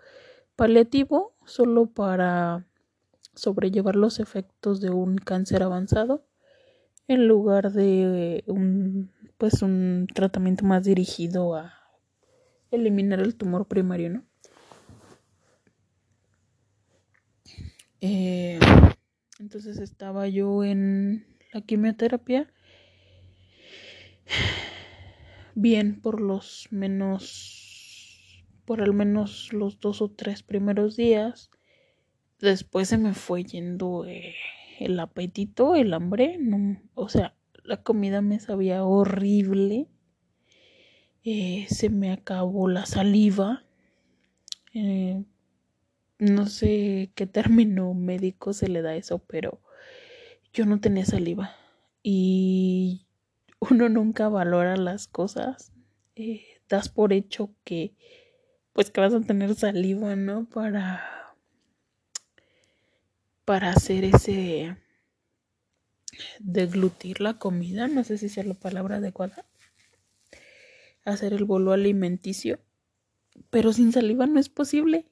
paliativo, 0.56 1.36
solo 1.46 1.88
para 1.88 2.66
sobrellevar 3.36 3.96
los 3.96 4.20
efectos 4.20 4.82
de 4.82 4.92
un 4.92 5.18
cáncer 5.18 5.64
avanzado 5.64 6.26
en 7.08 7.28
lugar 7.28 7.72
de 7.72 8.44
un 8.48 9.12
pues 9.38 9.62
un 9.64 10.08
tratamiento 10.14 10.66
más 10.66 10.84
dirigido 10.84 11.56
a 11.56 11.79
eliminar 12.72 13.20
el 13.20 13.36
tumor 13.36 13.68
primario, 13.68 14.10
¿no? 14.10 14.24
Eh, 18.02 18.60
entonces 19.40 19.80
estaba 19.80 20.28
yo 20.28 20.64
en 20.64 21.26
la 21.54 21.62
quimioterapia. 21.62 22.52
Bien 25.56 26.00
por 26.00 26.22
los 26.22 26.68
menos 26.72 28.46
por 28.66 28.82
al 28.82 28.94
menos 28.94 29.52
los 29.52 29.80
dos 29.80 30.02
o 30.02 30.10
tres 30.12 30.44
primeros 30.44 30.96
días. 30.96 31.50
Después 32.40 32.88
se 32.88 32.98
me 32.98 33.14
fue 33.14 33.44
yendo 33.44 34.06
eh, 34.06 34.36
el 34.80 35.00
apetito 35.00 35.76
el 35.76 35.94
hambre 35.94 36.38
no 36.40 36.82
o 36.94 37.10
sea 37.10 37.36
la 37.64 37.84
comida 37.84 38.22
me 38.22 38.40
sabía 38.40 38.86
horrible 38.86 39.88
eh, 41.32 41.68
se 41.70 41.90
me 41.90 42.12
acabó 42.12 42.68
la 42.68 42.86
saliva 42.86 43.64
eh, 44.74 45.24
no 46.20 46.48
sé 46.48 47.12
qué 47.16 47.26
término 47.26 47.94
médico 47.94 48.54
se 48.54 48.68
le 48.68 48.82
da 48.82 48.96
eso, 48.96 49.20
pero 49.20 49.62
yo 50.54 50.66
no 50.66 50.80
tenía 50.80 51.06
saliva 51.06 51.56
y 52.04 53.08
uno 53.60 53.90
nunca 53.90 54.30
valora 54.30 54.78
las 54.78 55.08
cosas. 55.08 55.72
Eh, 56.16 56.44
das 56.70 56.90
por 56.90 57.14
hecho 57.14 57.52
que 57.64 57.96
pues 58.74 58.92
que 58.92 59.02
vas 59.02 59.14
a 59.14 59.22
tener 59.22 59.56
saliva, 59.56 60.16
¿no? 60.16 60.48
Para 60.50 61.36
para 63.46 63.72
hacer 63.72 64.06
ese 64.06 64.78
deglutir 66.40 67.22
la 67.22 67.40
comida, 67.40 67.88
no 67.88 68.04
sé 68.04 68.18
si 68.18 68.30
sea 68.30 68.44
la 68.44 68.54
palabra 68.54 68.98
adecuada. 68.98 69.46
Hacer 71.06 71.34
el 71.34 71.46
bolo 71.46 71.72
alimenticio, 71.72 72.60
pero 73.50 73.74
sin 73.74 73.92
saliva 73.92 74.26
no 74.26 74.40
es 74.40 74.50
posible. 74.50 75.08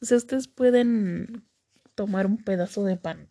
O 0.00 0.06
sea, 0.06 0.16
ustedes 0.16 0.48
pueden 0.48 1.44
tomar 1.94 2.26
un 2.26 2.38
pedazo 2.38 2.84
de 2.84 2.96
pan 2.96 3.28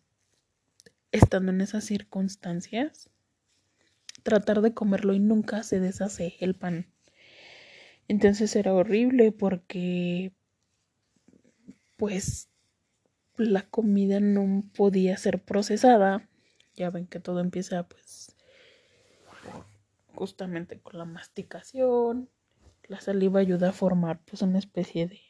estando 1.12 1.52
en 1.52 1.60
esas 1.60 1.84
circunstancias, 1.84 3.08
tratar 4.24 4.62
de 4.62 4.74
comerlo 4.74 5.14
y 5.14 5.20
nunca 5.20 5.62
se 5.62 5.78
deshace 5.78 6.34
el 6.40 6.54
pan. 6.54 6.88
Entonces 8.08 8.56
era 8.56 8.74
horrible 8.74 9.30
porque 9.32 10.32
pues 11.96 12.48
la 13.36 13.62
comida 13.62 14.20
no 14.20 14.64
podía 14.76 15.16
ser 15.16 15.42
procesada. 15.42 16.28
Ya 16.74 16.90
ven 16.90 17.06
que 17.06 17.20
todo 17.20 17.40
empieza 17.40 17.86
pues 17.86 18.33
justamente 20.14 20.80
con 20.80 20.98
la 20.98 21.04
masticación. 21.04 22.28
La 22.84 23.00
saliva 23.00 23.40
ayuda 23.40 23.70
a 23.70 23.72
formar 23.72 24.20
pues 24.24 24.42
una 24.42 24.58
especie 24.58 25.08
de 25.08 25.20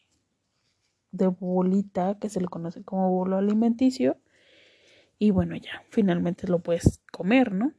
de 1.15 1.29
bolita 1.29 2.19
que 2.19 2.29
se 2.29 2.41
le 2.41 2.49
conoce 2.49 2.83
como 2.83 3.11
bolo 3.11 3.37
alimenticio. 3.37 4.19
Y 5.19 5.31
bueno, 5.31 5.57
ya, 5.57 5.85
finalmente 5.91 6.49
lo 6.49 6.59
puedes 6.59 7.01
comer, 7.13 7.53
¿no? 7.53 7.73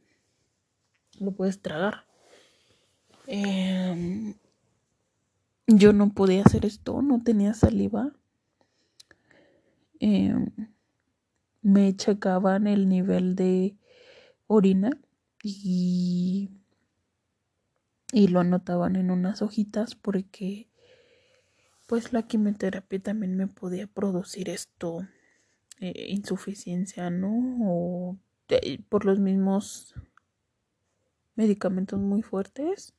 Lo 1.20 1.32
puedes 1.32 1.60
tragar. 1.60 2.06
Em, 3.26 4.34
yo 5.66 5.92
no 5.92 6.14
podía 6.14 6.42
hacer 6.44 6.64
esto, 6.64 7.02
no 7.02 7.22
tenía 7.22 7.52
saliva. 7.52 8.12
Em, 10.00 10.46
me 11.60 11.94
checaban 11.94 12.66
el 12.66 12.88
nivel 12.88 13.36
de 13.36 13.76
orina 14.46 14.90
y, 15.42 16.50
y 18.12 18.28
lo 18.28 18.40
anotaban 18.40 18.96
en 18.96 19.10
unas 19.10 19.42
hojitas 19.42 19.94
porque 19.94 20.68
pues 21.86 22.12
la 22.12 22.26
quimioterapia 22.26 23.00
también 23.00 23.36
me 23.36 23.46
podía 23.46 23.86
producir 23.86 24.48
esto, 24.48 25.06
eh, 25.80 26.06
insuficiencia, 26.08 27.10
¿no? 27.10 27.58
O 27.62 28.18
por 28.88 29.04
los 29.04 29.18
mismos 29.18 29.94
medicamentos 31.34 32.00
muy 32.00 32.22
fuertes. 32.22 32.94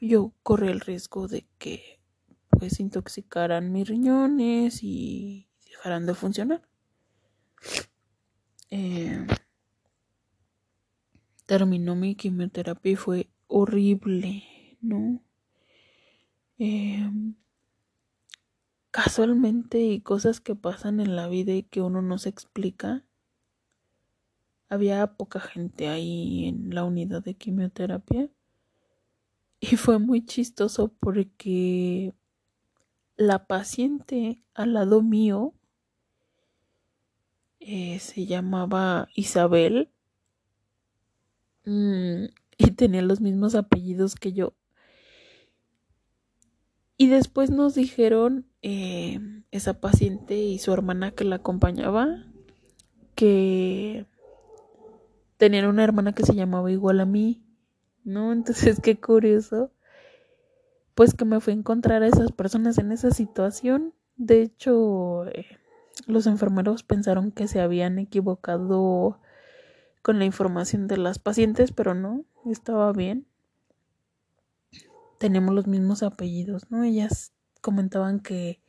Yo 0.00 0.32
corrí 0.42 0.68
el 0.68 0.80
riesgo 0.80 1.28
de 1.28 1.46
que 1.58 2.00
pues 2.50 2.80
intoxicaran 2.80 3.72
mis 3.72 3.88
riñones 3.88 4.82
y 4.82 5.48
dejaran 5.66 6.06
de 6.06 6.14
funcionar. 6.14 6.62
Eh, 8.70 9.26
terminó 11.46 11.94
mi 11.94 12.14
quimioterapia 12.14 12.92
y 12.92 12.96
fue 12.96 13.28
horrible, 13.46 14.44
¿no? 14.80 15.20
Em, 16.58 17.34
casualmente 18.90 19.80
y 19.80 20.00
cosas 20.00 20.40
que 20.40 20.54
pasan 20.54 21.00
en 21.00 21.16
la 21.16 21.28
vida 21.28 21.52
y 21.52 21.64
que 21.64 21.80
uno 21.80 22.02
no 22.02 22.18
se 22.18 22.28
explica. 22.28 23.04
Había 24.68 25.16
poca 25.16 25.40
gente 25.40 25.88
ahí 25.88 26.46
en 26.46 26.74
la 26.74 26.84
unidad 26.84 27.22
de 27.22 27.34
quimioterapia 27.34 28.30
y 29.60 29.76
fue 29.76 29.98
muy 29.98 30.24
chistoso 30.24 30.88
porque 31.00 32.14
la 33.16 33.46
paciente 33.46 34.42
al 34.54 34.74
lado 34.74 35.02
mío 35.02 35.54
eh, 37.60 37.98
se 37.98 38.26
llamaba 38.26 39.08
Isabel 39.14 39.93
mm, 41.64 42.24
y 42.58 42.70
tenía 42.72 43.02
los 43.02 43.20
mismos 43.20 43.54
apellidos 43.54 44.14
que 44.14 44.32
yo. 44.32 44.54
Y 46.96 47.08
después 47.08 47.50
nos 47.50 47.74
dijeron 47.74 48.46
eh, 48.62 49.18
esa 49.50 49.80
paciente 49.80 50.36
y 50.36 50.58
su 50.58 50.72
hermana 50.72 51.10
que 51.10 51.24
la 51.24 51.36
acompañaba 51.36 52.24
que 53.14 54.06
tenían 55.36 55.66
una 55.66 55.84
hermana 55.84 56.12
que 56.12 56.24
se 56.24 56.34
llamaba 56.34 56.70
igual 56.70 57.00
a 57.00 57.04
mí, 57.04 57.44
¿no? 58.04 58.32
Entonces, 58.32 58.80
qué 58.80 59.00
curioso. 59.00 59.72
Pues 60.94 61.14
que 61.14 61.24
me 61.24 61.40
fue 61.40 61.52
a 61.52 61.56
encontrar 61.56 62.02
a 62.02 62.06
esas 62.06 62.30
personas 62.30 62.78
en 62.78 62.92
esa 62.92 63.10
situación. 63.10 63.94
De 64.16 64.42
hecho, 64.42 65.26
eh, 65.26 65.46
los 66.06 66.26
enfermeros 66.26 66.84
pensaron 66.84 67.32
que 67.32 67.48
se 67.48 67.60
habían 67.60 67.98
equivocado 67.98 69.18
con 70.04 70.20
la 70.20 70.24
información 70.24 70.86
de 70.86 70.98
las 70.98 71.18
pacientes, 71.18 71.72
pero 71.72 71.94
no, 71.94 72.24
estaba 72.44 72.92
bien 72.92 73.26
tenemos 75.24 75.54
los 75.54 75.66
mismos 75.66 76.02
apellidos, 76.02 76.70
¿no? 76.70 76.84
Ellas 76.84 77.32
comentaban 77.62 78.20
que 78.20 78.60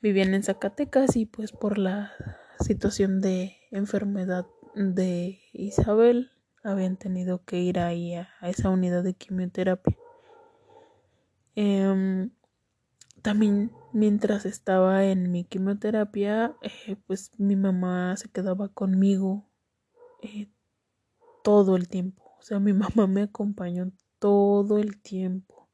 vivían 0.00 0.32
en 0.32 0.44
Zacatecas 0.44 1.16
y 1.16 1.26
pues 1.26 1.50
por 1.50 1.78
la 1.78 2.12
situación 2.60 3.20
de 3.20 3.56
enfermedad 3.72 4.46
de 4.76 5.40
Isabel 5.52 6.30
habían 6.62 6.96
tenido 6.96 7.44
que 7.44 7.58
ir 7.58 7.80
ahí 7.80 8.14
a, 8.14 8.28
esa 8.42 8.70
unidad 8.70 9.02
de 9.02 9.14
quimioterapia. 9.14 9.96
Em, 11.56 12.30
también 13.22 13.72
mientras 13.92 14.46
estaba 14.46 15.04
en 15.04 15.32
mi 15.32 15.42
quimioterapia, 15.42 16.54
eh, 16.62 16.94
pues 17.08 17.32
mi 17.36 17.56
mamá 17.56 18.16
se 18.16 18.28
quedaba 18.28 18.68
conmigo 18.68 19.44
eh, 20.24 20.48
todo 21.42 21.76
el 21.76 21.88
tiempo. 21.88 22.22
O 22.38 22.42
sea, 22.42 22.58
mi 22.58 22.72
mamá 22.96 23.06
me 23.06 23.22
acompañó 23.22 23.92
todo 24.18 24.78
el 24.78 25.00
tiempo. 25.00 25.68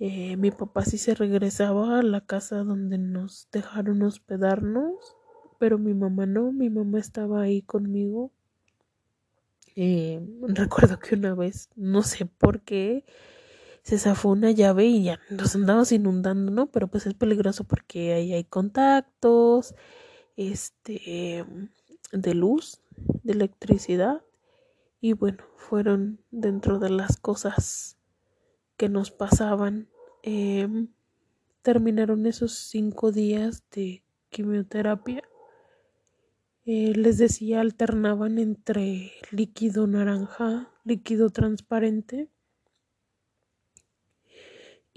Eh, 0.00 0.36
mi 0.36 0.50
papá 0.50 0.84
sí 0.84 0.96
se 0.96 1.14
regresaba 1.14 1.98
a 1.98 2.02
la 2.02 2.22
casa 2.22 2.58
donde 2.58 2.98
nos 2.98 3.48
dejaron 3.52 4.02
hospedarnos, 4.02 5.16
pero 5.58 5.76
mi 5.78 5.92
mamá 5.92 6.24
no, 6.24 6.52
mi 6.52 6.70
mamá 6.70 7.00
estaba 7.00 7.42
ahí 7.42 7.62
conmigo. 7.62 8.32
Eh, 9.76 10.20
recuerdo 10.48 10.98
que 10.98 11.14
una 11.16 11.34
vez, 11.34 11.68
no 11.76 12.02
sé 12.02 12.26
por 12.26 12.62
qué, 12.62 13.04
se 13.82 13.98
zafó 13.98 14.30
una 14.30 14.50
llave 14.52 14.86
y 14.86 15.04
ya 15.04 15.20
nos 15.30 15.54
andamos 15.54 15.92
inundando, 15.92 16.50
¿no? 16.50 16.70
Pero 16.70 16.88
pues 16.88 17.06
es 17.06 17.14
peligroso 17.14 17.64
porque 17.64 18.12
ahí 18.14 18.32
hay 18.32 18.44
contactos, 18.44 19.74
este, 20.36 21.44
de 22.12 22.34
luz, 22.34 22.80
de 23.22 23.32
electricidad. 23.32 24.22
Y 25.00 25.12
bueno, 25.12 25.44
fueron 25.56 26.20
dentro 26.30 26.78
de 26.78 26.90
las 26.90 27.16
cosas 27.16 27.98
que 28.76 28.88
nos 28.88 29.10
pasaban. 29.10 29.88
Em, 30.22 30.88
terminaron 31.62 32.26
esos 32.26 32.52
cinco 32.54 33.12
días 33.12 33.62
de 33.72 34.02
quimioterapia. 34.30 35.22
Eh, 36.64 36.92
les 36.94 37.18
decía, 37.18 37.60
alternaban 37.60 38.38
entre 38.38 39.12
líquido 39.32 39.86
naranja, 39.86 40.70
líquido 40.84 41.30
transparente 41.30 42.28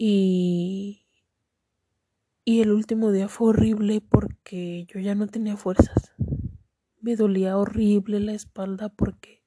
Y, 0.03 1.05
y 2.43 2.61
el 2.61 2.71
último 2.71 3.11
día 3.11 3.27
fue 3.27 3.49
horrible 3.49 4.01
porque 4.01 4.87
yo 4.87 4.99
ya 4.99 5.13
no 5.13 5.27
tenía 5.27 5.57
fuerzas. 5.57 6.11
Me 7.01 7.15
dolía 7.15 7.57
horrible 7.57 8.19
la 8.19 8.33
espalda 8.33 8.89
porque 8.89 9.43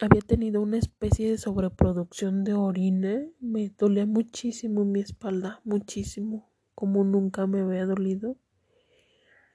había 0.00 0.20
tenido 0.22 0.60
una 0.60 0.78
especie 0.78 1.30
de 1.30 1.38
sobreproducción 1.38 2.44
de 2.44 2.54
orina. 2.54 3.26
Me 3.40 3.68
dolía 3.70 4.06
muchísimo 4.06 4.84
mi 4.84 5.00
espalda, 5.00 5.60
muchísimo, 5.64 6.50
como 6.74 7.04
nunca 7.04 7.46
me 7.46 7.60
había 7.60 7.86
dolido. 7.86 8.36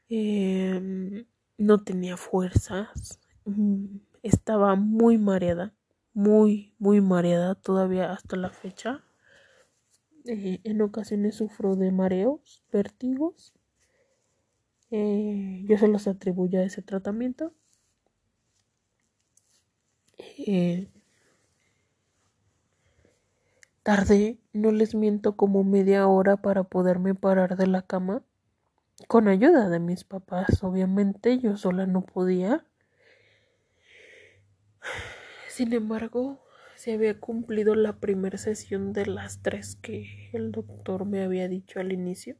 Em, 0.07 1.25
no 1.57 1.83
tenía 1.83 2.17
fuerzas. 2.17 3.19
Mm, 3.45 3.97
estaba 4.23 4.75
muy 4.75 5.17
mareada 5.17 5.73
muy, 6.13 6.73
muy 6.79 7.01
mareada 7.01 7.55
todavía 7.55 8.11
hasta 8.11 8.35
la 8.35 8.49
fecha. 8.49 9.03
Eh, 10.25 10.59
en 10.63 10.81
ocasiones 10.81 11.35
sufro 11.35 11.75
de 11.75 11.91
mareos, 11.91 12.63
vértigos. 12.71 13.53
Eh, 14.91 15.63
yo 15.67 15.77
se 15.77 15.87
los 15.87 16.07
atribuyo 16.07 16.59
a 16.59 16.63
ese 16.63 16.81
tratamiento. 16.83 17.53
Eh, 20.17 20.87
tardé, 23.83 24.37
no 24.53 24.71
les 24.71 24.95
miento, 24.95 25.35
como 25.35 25.65
media 25.65 26.07
hora 26.07 26.37
para 26.37 26.63
poderme 26.63 27.13
parar 27.13 27.57
de 27.57 27.67
la 27.67 27.81
cama. 27.81 28.23
Con 29.07 29.27
ayuda 29.27 29.69
de 29.69 29.79
mis 29.79 30.03
papás, 30.05 30.63
obviamente, 30.63 31.39
yo 31.39 31.57
sola 31.57 31.85
no 31.87 32.01
podía. 32.03 32.65
Sin 35.49 35.73
embargo, 35.73 36.39
se 36.75 36.93
había 36.93 37.19
cumplido 37.19 37.75
la 37.75 37.99
primera 37.99 38.37
sesión 38.37 38.93
de 38.93 39.05
las 39.05 39.41
tres 39.41 39.75
que 39.75 40.29
el 40.31 40.53
doctor 40.53 41.03
me 41.03 41.21
había 41.23 41.49
dicho 41.49 41.81
al 41.81 41.91
inicio. 41.91 42.37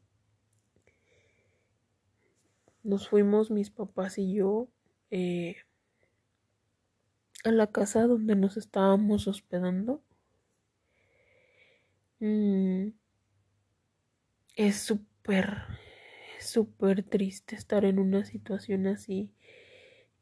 Nos 2.84 3.10
fuimos 3.10 3.52
mis 3.52 3.70
papás 3.70 4.18
y 4.18 4.34
yo 4.34 4.70
eh, 5.12 5.58
a 7.44 7.52
la 7.52 7.68
casa 7.68 8.08
donde 8.08 8.36
nos 8.36 8.58
estábamos 8.58 9.28
hospedando. 9.28 10.02
Mm, 12.20 12.90
es 14.56 14.76
súper, 14.78 15.64
súper 16.40 17.04
triste 17.04 17.56
estar 17.56 17.86
en 17.86 18.00
una 18.00 18.26
situación 18.26 18.88
así 18.88 19.34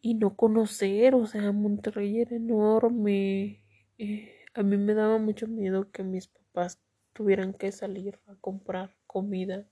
y 0.02 0.14
no 0.16 0.36
conocer, 0.36 1.16
o 1.16 1.26
sea, 1.26 1.52
Monterrey 1.52 2.22
era 2.22 2.36
enorme. 2.36 3.64
Eh, 3.98 4.32
a 4.54 4.64
mí 4.64 4.78
me 4.78 4.94
daba 4.94 5.18
mucho 5.18 5.48
miedo 5.48 5.92
que 5.92 6.04
mis 6.04 6.28
papás 6.28 6.80
tuvieran 7.14 7.54
que 7.54 7.72
salir 7.72 8.20
a 8.28 8.36
comprar 8.36 8.96
comida. 9.08 9.68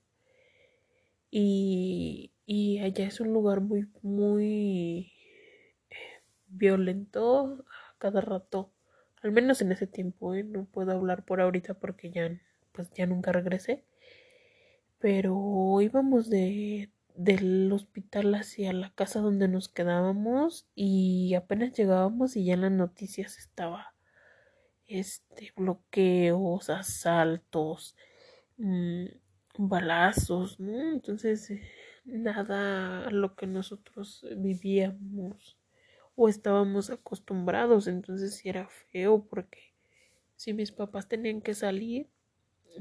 Y, 1.30 2.32
y 2.46 2.78
allá 2.78 3.06
es 3.06 3.20
un 3.20 3.32
lugar 3.32 3.60
muy, 3.60 3.88
muy 4.02 5.12
violento 6.48 7.64
a 7.68 7.98
cada 7.98 8.20
rato. 8.20 8.72
Al 9.22 9.32
menos 9.32 9.60
en 9.60 9.72
ese 9.72 9.86
tiempo, 9.86 10.34
¿eh? 10.34 10.44
No 10.44 10.64
puedo 10.66 10.92
hablar 10.92 11.24
por 11.24 11.40
ahorita 11.40 11.74
porque 11.74 12.10
ya, 12.10 12.30
pues 12.72 12.90
ya 12.94 13.06
nunca 13.06 13.32
regresé. 13.32 13.84
Pero 14.98 15.80
íbamos 15.80 16.30
de 16.30 16.90
del 17.16 17.72
hospital 17.72 18.34
hacia 18.34 18.72
la 18.74 18.90
casa 18.90 19.20
donde 19.20 19.48
nos 19.48 19.68
quedábamos 19.70 20.66
y 20.74 21.34
apenas 21.34 21.72
llegábamos 21.72 22.36
y 22.36 22.44
ya 22.44 22.54
en 22.54 22.60
las 22.60 22.72
noticias 22.72 23.38
estaba 23.38 23.94
este 24.86 25.52
bloqueos, 25.56 26.70
asaltos, 26.70 27.96
mmm, 28.58 29.06
balazos, 29.58 30.60
¿no? 30.60 30.92
Entonces 30.92 31.50
eh, 31.50 31.62
nada 32.06 33.06
a 33.06 33.10
lo 33.10 33.36
que 33.36 33.46
nosotros 33.46 34.26
vivíamos 34.36 35.58
o 36.14 36.28
estábamos 36.28 36.90
acostumbrados, 36.90 37.88
entonces 37.88 38.36
sí 38.36 38.48
era 38.48 38.68
feo 38.68 39.26
porque 39.28 39.74
si 40.36 40.54
mis 40.54 40.72
papás 40.72 41.08
tenían 41.08 41.42
que 41.42 41.54
salir, 41.54 42.08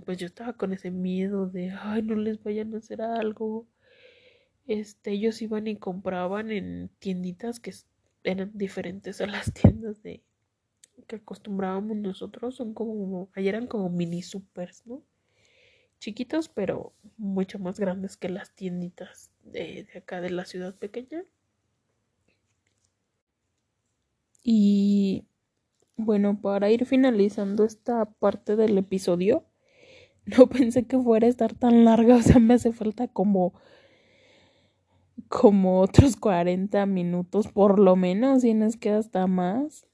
pues 0.06 0.18
yo 0.18 0.26
estaba 0.26 0.54
con 0.54 0.74
ese 0.74 0.92
miedo 0.92 1.48
de, 1.48 1.72
ay, 1.72 2.02
no 2.02 2.16
les 2.16 2.42
vayan 2.42 2.74
a 2.74 2.78
hacer 2.78 3.02
algo 3.02 3.68
este, 4.68 5.12
ellos 5.12 5.42
iban 5.42 5.68
y 5.68 5.78
compraban 5.78 6.52
en 6.52 6.90
tienditas 7.00 7.60
que 7.60 7.74
eran 8.24 8.52
diferentes 8.54 9.22
a 9.22 9.28
las 9.28 9.54
tiendas 9.54 10.02
de 10.02 10.24
que 11.08 11.18
acostumbrábamos 11.18 11.98
nosotros, 11.98 12.56
son 12.56 12.74
como, 12.74 13.30
ahí 13.36 13.48
eran 13.48 13.68
como 13.68 13.90
mini 13.90 14.22
supers, 14.22 14.88
¿no? 14.88 15.04
Chiquitos, 16.06 16.50
pero 16.50 16.94
mucho 17.18 17.58
más 17.58 17.80
grandes 17.80 18.16
que 18.16 18.30
las 18.30 18.52
tienditas 18.52 19.32
de, 19.44 19.88
acá 19.98 20.22
de 20.22 20.30
la 20.30 20.46
ciudad 20.46 20.76
pequeña. 20.76 21.24
Y 24.44 25.26
bueno, 25.98 26.40
para 26.40 26.70
ir 26.70 26.86
finalizando 26.86 27.66
esta 27.66 28.06
parte 28.06 28.56
del 28.56 28.78
episodio, 28.78 29.46
no 30.28 30.46
pensé 30.46 30.86
que 30.86 31.00
fuera 31.00 31.26
a 31.26 31.30
estar 31.32 31.56
tan 31.56 31.86
larga, 31.86 32.18
o 32.18 32.22
sea, 32.22 32.40
me 32.40 32.54
hace 32.54 32.72
falta 32.72 33.08
como 33.08 33.56
como 35.28 35.82
otros 35.82 36.18
40 36.18 36.86
minutos 36.86 37.48
por 37.48 37.80
lo 37.80 37.96
menos, 37.96 38.44
y 38.44 38.54
nos 38.54 38.78
queda 38.78 39.00
hasta 39.00 39.26
más, 39.26 39.88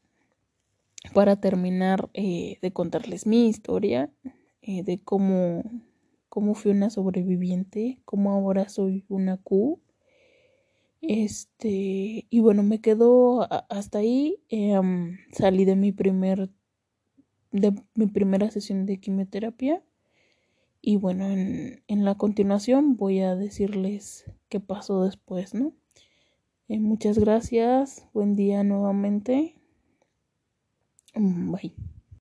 para 1.14 1.40
terminar 1.40 2.10
eh, 2.14 2.58
de 2.62 2.74
contarles 2.74 3.26
mi 3.26 3.48
historia, 3.48 4.10
eh, 4.62 4.84
de 4.84 5.02
cómo, 5.02 5.64
cómo 6.32 6.56
fui 6.56 6.72
una 6.72 6.90
sobreviviente, 6.90 8.00
cómo 8.06 8.32
ahora 8.32 8.70
soy 8.70 9.04
una 9.10 9.36
Q. 9.36 9.82
Este, 11.02 12.26
y 12.30 12.40
bueno, 12.40 12.64
me 12.64 12.80
quedo 12.80 13.46
hasta 13.70 14.00
ahí. 14.00 14.42
Em, 14.48 15.18
salí 15.34 15.66
de 15.66 15.76
mi 15.76 15.92
primer, 15.92 16.50
de 17.52 17.74
mi 17.96 18.08
primera 18.08 18.50
sesión 18.50 18.86
de 18.86 19.02
quimioterapia. 19.02 19.84
Y 20.82 20.96
bueno, 20.96 21.30
en, 21.30 21.84
en 21.88 22.06
la 22.06 22.16
continuación 22.16 22.96
voy 22.96 23.20
a 23.20 23.36
decirles 23.36 24.24
qué 24.48 24.62
pasó 24.62 25.04
después, 25.04 25.54
¿no? 25.54 25.74
Eh, 26.70 26.80
muchas 26.80 27.20
gracias, 27.20 28.08
buen 28.14 28.38
día 28.38 28.64
nuevamente. 28.64 29.56
Mm, 31.14 31.52
bye. 31.52 32.01